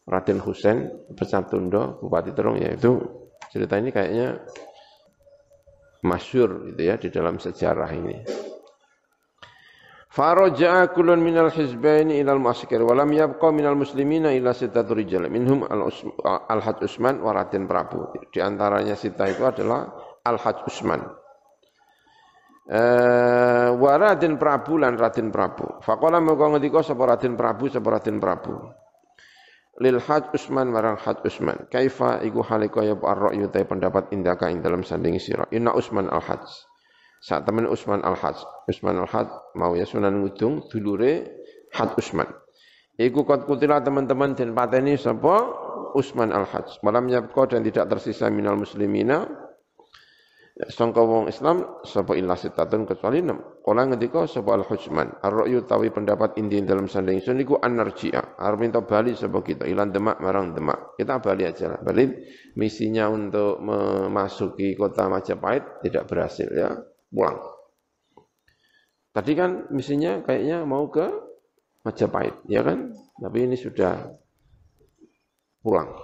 Raden 0.08 0.40
Husain 0.40 0.88
Pesatundo 1.12 2.00
Bupati 2.00 2.32
Terong 2.32 2.56
ya 2.56 2.72
itu 2.72 2.96
cerita 3.52 3.76
ini 3.76 3.92
kayaknya 3.92 4.40
masyur 6.02 6.72
gitu 6.72 6.82
ya 6.82 6.96
di 6.96 7.12
dalam 7.12 7.36
sejarah 7.36 7.90
ini 7.92 8.16
Faraja'a 10.08 10.90
kullun 10.96 11.20
minal 11.22 11.52
hizbaini 11.52 12.18
ilal 12.18 12.42
mu'askir 12.42 12.82
wa 12.82 12.96
lam 12.96 13.12
yabqa 13.12 13.54
minal 13.54 13.78
muslimina 13.78 14.34
illa 14.34 14.50
sittatu 14.50 14.96
rijal 14.96 15.28
minhum 15.30 15.62
al-Hajj 15.68 16.82
Usman 16.82 17.22
wa 17.22 17.30
Raden 17.36 17.70
Prabu 17.70 18.10
di 18.32 18.40
antaranya 18.42 18.98
sita 18.98 19.28
itu 19.30 19.46
adalah 19.46 19.86
Al-Hajj 20.26 20.66
Usman 20.66 21.00
Eh 22.68 23.68
wa 23.72 23.92
Raden 23.96 24.36
Prabu 24.36 24.76
lan 24.76 25.00
Raden 25.00 25.32
Prabu. 25.32 25.80
Faqala 25.80 26.20
mongko 26.20 26.52
ngendika 26.52 26.84
sapa 26.84 27.16
Raden 27.16 27.32
Prabu 27.32 27.72
sapa 27.72 27.96
Raden 27.96 28.20
Prabu. 28.20 28.60
Lil 29.78 30.02
Haj 30.02 30.34
Usman 30.34 30.74
marang 30.74 30.98
Haj 30.98 31.22
Usman. 31.22 31.70
Kaifa 31.70 32.18
iku 32.26 32.42
hale 32.42 32.66
kaya 32.66 32.98
ar-ra'yu 32.98 33.46
ta 33.46 33.62
pendapat 33.62 34.10
indaka 34.10 34.50
ing 34.50 34.58
dalam 34.58 34.82
sanding 34.82 35.22
sira. 35.22 35.46
Inna 35.54 35.70
Usman 35.70 36.10
al-Haj. 36.10 36.42
Saat 37.22 37.46
temen 37.46 37.70
Usman 37.70 38.02
al-Haj. 38.02 38.42
Usman 38.66 38.98
al-Haj 38.98 39.54
mau 39.54 39.78
ya 39.78 39.86
Sunan 39.86 40.18
Ngudung 40.18 40.66
dulure 40.66 41.30
Haj 41.78 41.94
Usman. 41.94 42.26
Iku 42.98 43.22
kot 43.22 43.46
kutila 43.46 43.78
teman-teman 43.78 44.34
dan 44.34 44.50
pateni 44.50 44.98
sapa 44.98 45.46
Usman 45.94 46.34
al-Haj. 46.34 46.82
Malam 46.82 47.06
yabqa 47.06 47.54
dan 47.54 47.62
tidak 47.62 47.86
tersisa 47.86 48.26
minal 48.34 48.58
muslimina 48.58 49.30
sangka 50.66 50.98
wong 51.06 51.30
Islam 51.30 51.78
sapa 51.86 52.18
illa 52.18 52.34
sitatun 52.34 52.82
kecuali 52.82 53.22
enam. 53.22 53.62
Kala 53.62 53.86
ngendika 53.86 54.26
sapa 54.26 54.58
al-hujman, 54.58 55.22
ar-ra'yu 55.22 55.62
tawi 55.62 55.94
pendapat 55.94 56.34
inti 56.42 56.58
dalam 56.66 56.90
sanding 56.90 57.22
sun 57.22 57.38
niku 57.38 57.62
anarjia. 57.62 58.34
Arep 58.34 58.58
minta 58.58 58.82
bali 58.82 59.14
sapa 59.14 59.38
kita 59.38 59.70
ilan 59.70 59.94
demak 59.94 60.18
marang 60.18 60.50
demak. 60.50 60.98
Kita 60.98 61.22
bali 61.22 61.46
aja 61.46 61.70
lah. 61.70 61.78
Bali 61.78 62.10
misinya 62.58 63.06
untuk 63.06 63.62
memasuki 63.62 64.74
kota 64.74 65.06
Majapahit 65.06 65.86
tidak 65.86 66.10
berhasil 66.10 66.50
ya. 66.50 66.74
Pulang. 67.06 67.38
Tadi 69.14 69.32
kan 69.38 69.70
misinya 69.70 70.26
kayaknya 70.26 70.66
mau 70.66 70.90
ke 70.90 71.06
Majapahit, 71.86 72.34
ya 72.50 72.66
kan? 72.66 72.90
Tapi 73.16 73.38
ini 73.46 73.54
sudah 73.54 74.10
pulang 75.62 75.94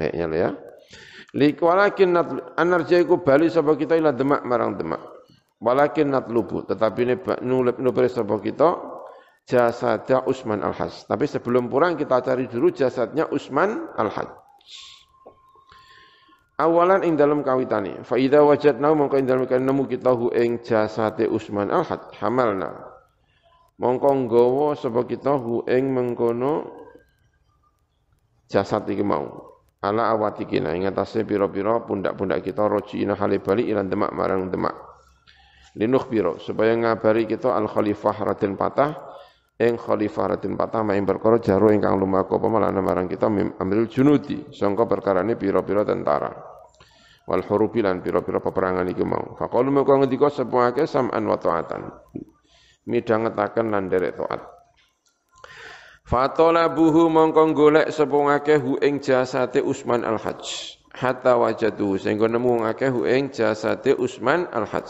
kayaknya 0.00 0.26
ya. 0.32 0.50
Lik 1.36 1.60
walakin 1.60 2.16
anarja 2.56 2.96
iku 2.96 3.20
bali 3.20 3.52
sapa 3.52 3.76
kita 3.76 4.00
ila 4.00 4.16
demak 4.16 4.40
marang 4.48 4.80
demak. 4.80 5.02
Walakin 5.60 6.14
natlubu 6.14 6.64
tetapi 6.64 7.00
ini 7.04 7.14
nulip 7.44 7.76
nupres 7.76 8.16
sapa 8.16 8.40
kita 8.40 8.80
jasadnya 9.44 10.24
Usman 10.24 10.64
Al-Hajj. 10.64 11.04
Tapi 11.04 11.28
sebelum 11.28 11.68
pulang 11.68 12.00
kita 12.00 12.24
cari 12.24 12.48
dulu 12.48 12.72
jasadnya 12.72 13.28
Usman 13.28 13.92
Al-Hajj. 13.92 14.30
Awalan 16.64 17.04
ing 17.04 17.20
dalam 17.20 17.44
kawitani. 17.44 18.00
Fa 18.08 18.16
idza 18.16 18.40
wajadna 18.40 18.90
mongko 18.96 19.20
ing 19.20 19.28
dalam 19.28 19.44
nemu 19.44 19.84
kita 19.84 20.10
hu 20.16 20.32
ing 20.32 20.64
jasate 20.64 21.28
Usman 21.28 21.68
Al-Hajj 21.68 22.16
hamalna. 22.24 22.72
Mongko 23.76 24.08
nggawa 24.24 24.68
sapa 24.80 25.04
kita 25.04 25.36
hu 25.36 25.60
ing 25.68 25.92
mengkono 25.92 26.72
jasad 28.48 28.88
iki 28.88 29.04
mau 29.04 29.47
ala 29.88 30.12
awatikina. 30.12 30.76
Ing 30.76 30.86
atase 30.86 31.24
pira-pira 31.24 31.80
pundak-pundak 31.80 32.44
kita 32.44 32.68
rojiina 32.68 33.16
hale 33.16 33.40
bali 33.40 33.72
ilan 33.72 33.88
demak 33.88 34.12
marang 34.12 34.52
demak. 34.52 34.76
Linuh 35.78 36.04
biro 36.10 36.36
supaya 36.36 36.76
ngabari 36.76 37.24
kita 37.24 37.54
al 37.54 37.70
khalifah 37.70 38.16
Raden 38.32 38.58
Patah 38.58 38.90
ing 39.56 39.80
khalifah 39.80 40.36
Raden 40.36 40.54
Patah 40.58 40.82
main 40.84 41.06
perkara 41.06 41.40
jaro 41.40 41.72
ingkang 41.72 41.96
lumaku 41.96 42.36
pemalana 42.36 42.80
marang 42.84 43.08
kita 43.08 43.32
ambil 43.32 43.88
junudi. 43.88 44.52
Sangka 44.52 44.84
perkarane 44.84 45.38
pira-pira 45.40 45.86
tentara. 45.88 46.28
Wal 47.28 47.44
hurubi 47.44 47.84
lan 47.84 48.00
pira-pira 48.00 48.40
peperangan 48.40 48.88
iku 48.88 49.04
mau. 49.04 49.36
Faqalu 49.36 49.68
mengko 49.72 50.00
ngendika 50.00 50.32
sepuh 50.32 50.72
akeh 50.72 50.88
sam'an 50.88 51.24
wa 51.28 51.36
ta'atan. 51.36 51.82
Midhangetaken 52.88 53.66
lan 53.68 53.92
derek 53.92 54.16
taat 54.16 54.57
Fatola 56.08 56.72
buhu 56.72 57.12
mongkong 57.12 57.52
golek 57.52 57.92
sepung 57.92 58.32
akeh 58.32 58.56
hu 58.56 58.80
ing 58.80 58.96
jasate 59.04 59.60
Usman 59.60 60.08
al-Hajj. 60.08 60.40
Hatta 60.96 61.36
wajadu 61.36 62.00
sehingga 62.00 62.24
nemu 62.32 62.64
akeh 62.64 62.88
hu 62.88 63.04
ing 63.04 63.28
jasate 63.28 63.92
Usman 63.92 64.48
al-Hajj. 64.48 64.88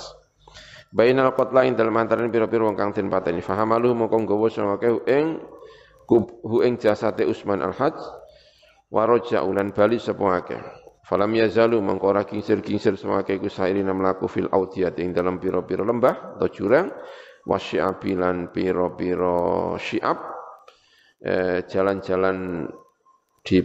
Bainal 0.95 1.35
qatla 1.35 1.67
ing 1.67 1.75
dalem 1.75 1.99
antarané 1.99 2.31
pira-pira 2.31 2.71
wong 2.71 2.79
kang 2.79 2.95
den 2.95 3.11
pateni. 3.11 3.43
Fahamalu 3.43 3.99
mongkong 3.99 4.31
akeh 4.79 4.91
hu 4.95 4.99
ing 5.11 5.43
hu 6.47 6.63
ing 6.63 6.79
jasate 6.79 7.27
Usman 7.27 7.67
al-Hajj. 7.67 7.99
Waraja 8.95 9.43
ulan 9.43 9.75
bali 9.75 9.99
sepung 9.99 10.31
akeh. 10.31 10.63
Falam 11.03 11.35
yazalu 11.35 11.83
ora 11.99 12.23
kingsir-kingsir 12.23 12.95
semake 12.95 13.43
mlaku 13.91 14.31
fil 14.31 14.47
audiyat 14.47 14.95
ing 15.03 15.11
dalam 15.11 15.43
pira-pira 15.43 15.83
lembah 15.83 16.39
atau 16.39 16.47
jurang 16.47 16.95
wasyi'abi 17.43 18.15
lan 18.15 18.55
pira-pira 18.55 19.75
syi'ab 19.83 20.38
jalan-jalan 21.67 22.69
di 23.43 23.59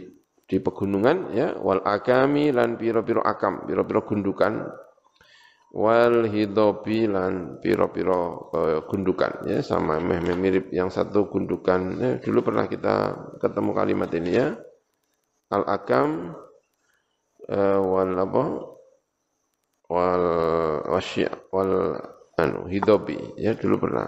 di 0.43 0.57
pegunungan 0.61 1.33
ya. 1.33 1.57
Wal 1.57 1.81
akami 1.81 2.53
lan 2.53 2.77
piro-piro 2.77 3.21
akam 3.21 3.65
piro-piro 3.65 4.01
gundukan. 4.05 4.69
Wal 5.73 6.29
hidobi 6.29 7.09
lan 7.09 7.57
piro-piro 7.57 8.53
uh, 8.53 8.85
gundukan 8.85 9.49
ya. 9.49 9.65
Sama 9.65 9.97
meh, 9.97 10.21
meh 10.21 10.37
mirip 10.37 10.69
yang 10.69 10.93
satu 10.93 11.25
gundukan. 11.25 11.97
Ya, 11.97 12.11
dulu 12.21 12.45
pernah 12.45 12.69
kita 12.69 13.17
ketemu 13.41 13.71
kalimat 13.73 14.09
ini 14.13 14.31
ya. 14.37 14.53
Al 15.49 15.65
akam 15.65 16.37
uh, 17.49 17.79
wal 17.81 18.13
apa? 18.13 18.43
Wal 19.89 20.25
wasya 20.93 21.29
wal 21.49 21.97
anu 22.37 22.69
hidobi 22.69 23.17
ya. 23.41 23.57
Dulu 23.57 23.81
pernah. 23.81 24.05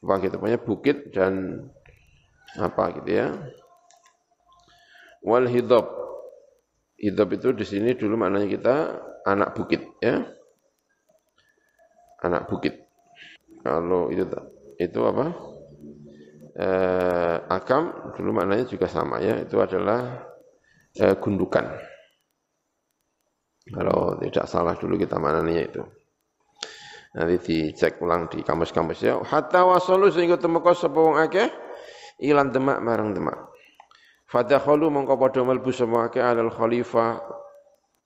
Apa 0.00 0.22
kita 0.22 0.38
bukit 0.62 1.10
dan 1.12 1.66
apa 2.54 3.02
gitu 3.02 3.10
ya. 3.10 3.34
Wal 5.26 5.50
hidab. 5.50 5.90
Hidab 6.96 7.28
itu 7.34 7.48
di 7.52 7.64
sini 7.66 7.98
dulu 7.98 8.14
maknanya 8.14 8.48
kita 8.48 8.76
anak 9.26 9.58
bukit 9.58 9.82
ya. 9.98 10.22
Anak 12.22 12.46
bukit. 12.46 12.86
Kalau 13.66 14.08
itu 14.14 14.22
itu 14.78 15.00
apa? 15.02 15.26
Eh, 16.56 17.36
akam 17.52 18.14
dulu 18.16 18.30
maknanya 18.32 18.64
juga 18.70 18.86
sama 18.86 19.18
ya. 19.18 19.42
Itu 19.42 19.58
adalah 19.58 20.24
eh, 20.96 21.14
gundukan. 21.18 21.66
Kalau 23.66 24.14
tidak 24.22 24.46
salah 24.46 24.78
dulu 24.78 24.94
kita 24.94 25.18
maknanya 25.18 25.62
itu. 25.66 25.82
Nanti 27.18 27.36
dicek 27.42 27.98
ulang 27.98 28.30
di 28.30 28.46
kampus-kampus 28.46 28.98
ya. 29.02 29.18
Hatta 29.26 29.66
wasalu 29.66 30.12
sehingga 30.14 30.38
temeka 30.38 30.76
sapa 30.76 31.02
akeh 31.26 31.65
ilan 32.20 32.52
demak 32.52 32.78
marang 32.80 33.12
demak. 33.12 33.36
Fadakhalu 34.26 34.90
mongko 34.90 35.14
padha 35.16 35.40
mlebu 35.46 35.70
semua 35.70 36.10
alal 36.10 36.50
khalifah 36.50 37.22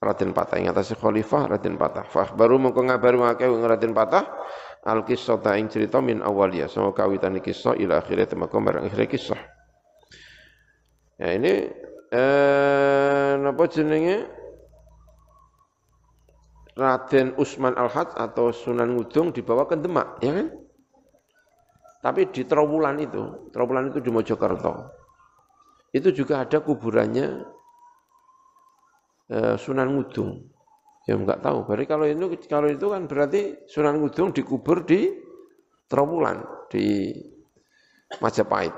Raden 0.00 0.32
Patah 0.32 0.56
ing 0.56 0.68
atase 0.68 0.96
khalifah 0.96 1.56
Raden 1.56 1.76
Patah. 1.76 2.04
Fa 2.08 2.28
baru 2.32 2.56
mongko 2.56 2.88
ngabaru 2.88 3.24
akeh 3.24 3.48
ing 3.48 3.64
Raden 3.64 3.92
Patah 3.92 4.24
al 4.84 5.04
kisah 5.04 5.40
ta 5.40 5.56
ing 5.56 5.68
cerita 5.68 6.00
min 6.00 6.24
awaliya 6.24 6.68
sama 6.68 6.92
kawitan 6.96 7.36
kisah 7.40 7.76
ila 7.76 8.00
akhirnya 8.00 8.28
temako 8.28 8.56
marang 8.60 8.88
akhir 8.88 9.08
kisah. 9.08 9.40
Ya 11.20 11.36
ini 11.36 11.68
eh 12.12 13.32
napa 13.36 13.64
jenenge 13.68 14.40
Raden 16.80 17.36
Usman 17.36 17.76
Al-Had 17.76 18.16
atau 18.16 18.56
Sunan 18.56 18.96
Ngudung 18.96 19.36
dibawa 19.36 19.68
ke 19.68 19.76
Demak, 19.76 20.16
ya 20.24 20.32
kan? 20.32 20.48
Tapi 22.00 22.32
di 22.32 22.48
Trawulan 22.48 22.96
itu, 22.96 23.52
Trawulan 23.52 23.92
itu 23.92 24.00
di 24.00 24.08
Mojokerto, 24.08 24.72
itu 25.92 26.08
juga 26.16 26.40
ada 26.40 26.58
kuburannya 26.64 27.26
eh, 29.28 29.54
Sunan 29.60 29.88
Ngudung. 29.92 30.50
Ya 31.08 31.16
enggak 31.16 31.40
tahu. 31.42 31.64
Berarti 31.64 31.86
kalau 31.88 32.06
itu 32.06 32.24
kalau 32.46 32.68
itu 32.68 32.86
kan 32.86 33.08
berarti 33.08 33.66
Sunan 33.66 33.98
Kudung 34.00 34.30
dikubur 34.30 34.84
di 34.84 35.10
Trawulan 35.90 36.44
di 36.70 37.10
Majapahit. 38.22 38.74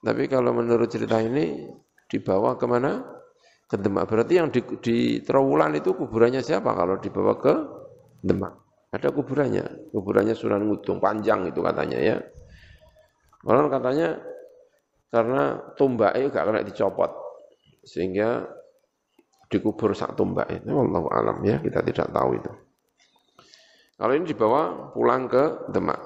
Tapi 0.00 0.24
kalau 0.26 0.56
menurut 0.56 0.88
cerita 0.88 1.20
ini 1.20 1.68
dibawa 2.08 2.56
ke 2.56 2.66
mana? 2.66 3.04
Ke 3.70 3.78
Demak. 3.78 4.10
Berarti 4.10 4.34
yang 4.34 4.50
di, 4.50 4.60
di 4.82 5.22
Trawulan 5.22 5.76
itu 5.78 5.94
kuburannya 5.94 6.42
siapa 6.42 6.74
kalau 6.74 6.98
dibawa 6.98 7.38
ke 7.38 7.54
Demak? 8.24 8.52
Ada 8.90 9.14
kuburannya. 9.14 9.94
Kuburannya 9.94 10.34
Sunan 10.34 10.66
Kudung 10.66 10.98
panjang 10.98 11.46
itu 11.46 11.62
katanya 11.62 11.98
ya. 12.02 12.16
Orang 13.44 13.72
katanya 13.72 14.20
karena 15.10 15.58
tumbak 15.74 16.12
itu 16.20 16.28
gak 16.28 16.44
kena 16.46 16.60
dicopot. 16.60 17.10
Sehingga 17.80 18.44
dikubur 19.50 19.96
sak 19.96 20.14
tumbak 20.14 20.46
itu 20.52 20.70
Allah 20.70 21.02
alam 21.10 21.38
ya 21.42 21.58
kita 21.58 21.82
tidak 21.82 22.12
tahu 22.14 22.38
itu. 22.38 22.52
Kalau 24.00 24.12
ini 24.16 24.24
dibawa 24.24 24.92
pulang 24.96 25.28
ke 25.28 25.68
Demak. 25.68 26.00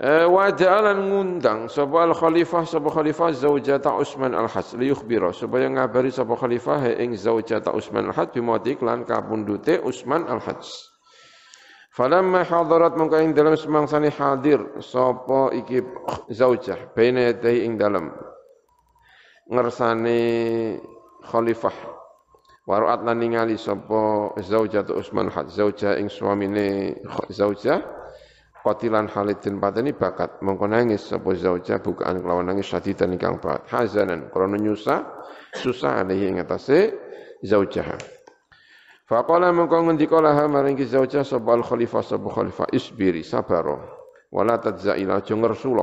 Eh, 0.00 0.24
wajalan 0.24 1.12
ngundang 1.12 1.68
sapa 1.68 2.08
al 2.08 2.14
khalifah 2.14 2.62
sapa 2.64 2.88
khalifah 2.88 3.36
zaujata 3.36 3.90
Utsman 3.98 4.32
al 4.32 4.48
Hajj 4.48 4.78
liyukhbira 4.78 5.34
supaya 5.34 5.68
ngabari 5.68 6.14
sapa 6.14 6.38
khalifah 6.38 6.94
ing 6.96 7.18
zaujata 7.18 7.74
Utsman 7.74 8.08
al 8.08 8.14
Hajj 8.16 8.38
bimati 8.38 8.80
lan 8.80 9.04
kapundute 9.04 9.82
Utsman 9.82 10.24
al 10.30 10.40
Hajj 10.40 10.89
Falamma 11.90 12.46
hadarat 12.46 12.94
mongko 12.94 13.18
ing 13.18 13.34
dalam 13.34 13.58
semangsane 13.58 14.14
hadir 14.14 14.62
sapa 14.78 15.50
iki 15.50 15.82
zaujah 16.30 16.78
baina 16.94 17.34
ing 17.34 17.74
dalam 17.74 18.14
ngersane 19.50 20.18
khalifah. 21.26 21.74
Waru'at 22.70 23.02
lan 23.02 23.18
ningali 23.18 23.58
sapa 23.58 24.30
zaujah 24.38 24.86
Utsman 24.86 25.34
had 25.34 25.50
zaujah 25.50 25.98
ing 25.98 26.06
suamine 26.06 26.94
zaujah 27.26 27.82
qatilan 28.62 29.10
Halidin 29.10 29.58
pateni 29.58 29.90
bakat. 29.90 30.38
Mongko 30.46 30.70
nangis 30.70 31.10
sapa 31.10 31.34
zaujah 31.34 31.82
bukaan 31.82 32.22
kelawan 32.22 32.46
nangis 32.46 32.70
sadidan 32.70 33.18
ingkang 33.18 33.42
banget 33.42 33.66
hazanan 33.66 34.30
krana 34.30 34.54
nyusah 34.62 35.02
susah 35.58 36.06
alaihi 36.06 36.30
ing 36.30 36.38
atase 36.38 36.94
zaujah 37.42 37.98
Faqala 39.10 39.50
mongko 39.50 39.90
ngendika 39.90 40.22
laha 40.22 40.46
maring 40.46 40.78
ki 40.78 40.86
al 40.94 41.62
khalifah 41.66 41.98
sapa 41.98 42.30
khalifah 42.30 42.70
isbiri 42.70 43.26
sabaro 43.26 43.82
wala 44.30 44.54
tadzaila 44.54 45.18
aja 45.18 45.34
ngersula 45.34 45.82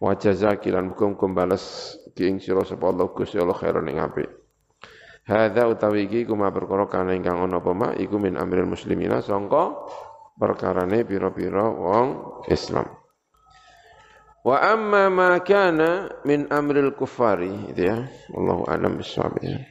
wa 0.00 0.12
jazakilan 0.16 0.96
muga-muga 0.96 1.28
balas 1.28 1.92
ki 2.16 2.32
ing 2.32 2.40
sira 2.40 2.64
sapa 2.64 2.88
Allah 2.88 3.12
Gusti 3.12 3.36
Allah 3.36 3.52
khairan 3.52 3.84
ing 3.84 4.00
apik. 4.00 4.32
Hadza 5.28 5.68
utawi 5.68 6.08
iki 6.08 6.24
kuma 6.24 6.48
perkara 6.48 6.88
kana 6.88 7.12
ingkang 7.12 7.36
ana 7.36 7.60
apa 7.60 7.70
mak 7.76 7.92
iku 8.00 8.16
min 8.16 8.40
amril 8.40 8.64
muslimina 8.64 9.20
sangka 9.20 9.76
perkarane 10.34 11.04
pira-pira 11.04 11.68
wong 11.68 12.08
Islam. 12.48 12.88
Wa 14.40 14.56
amma 14.72 15.06
ma 15.12 15.36
kana 15.44 16.08
min 16.24 16.48
amril 16.48 16.96
kufari 16.96 17.70
itu 17.70 17.92
ya. 17.92 18.02
Allahu 18.34 18.66
a'lam 18.66 18.98
ya. 19.44 19.62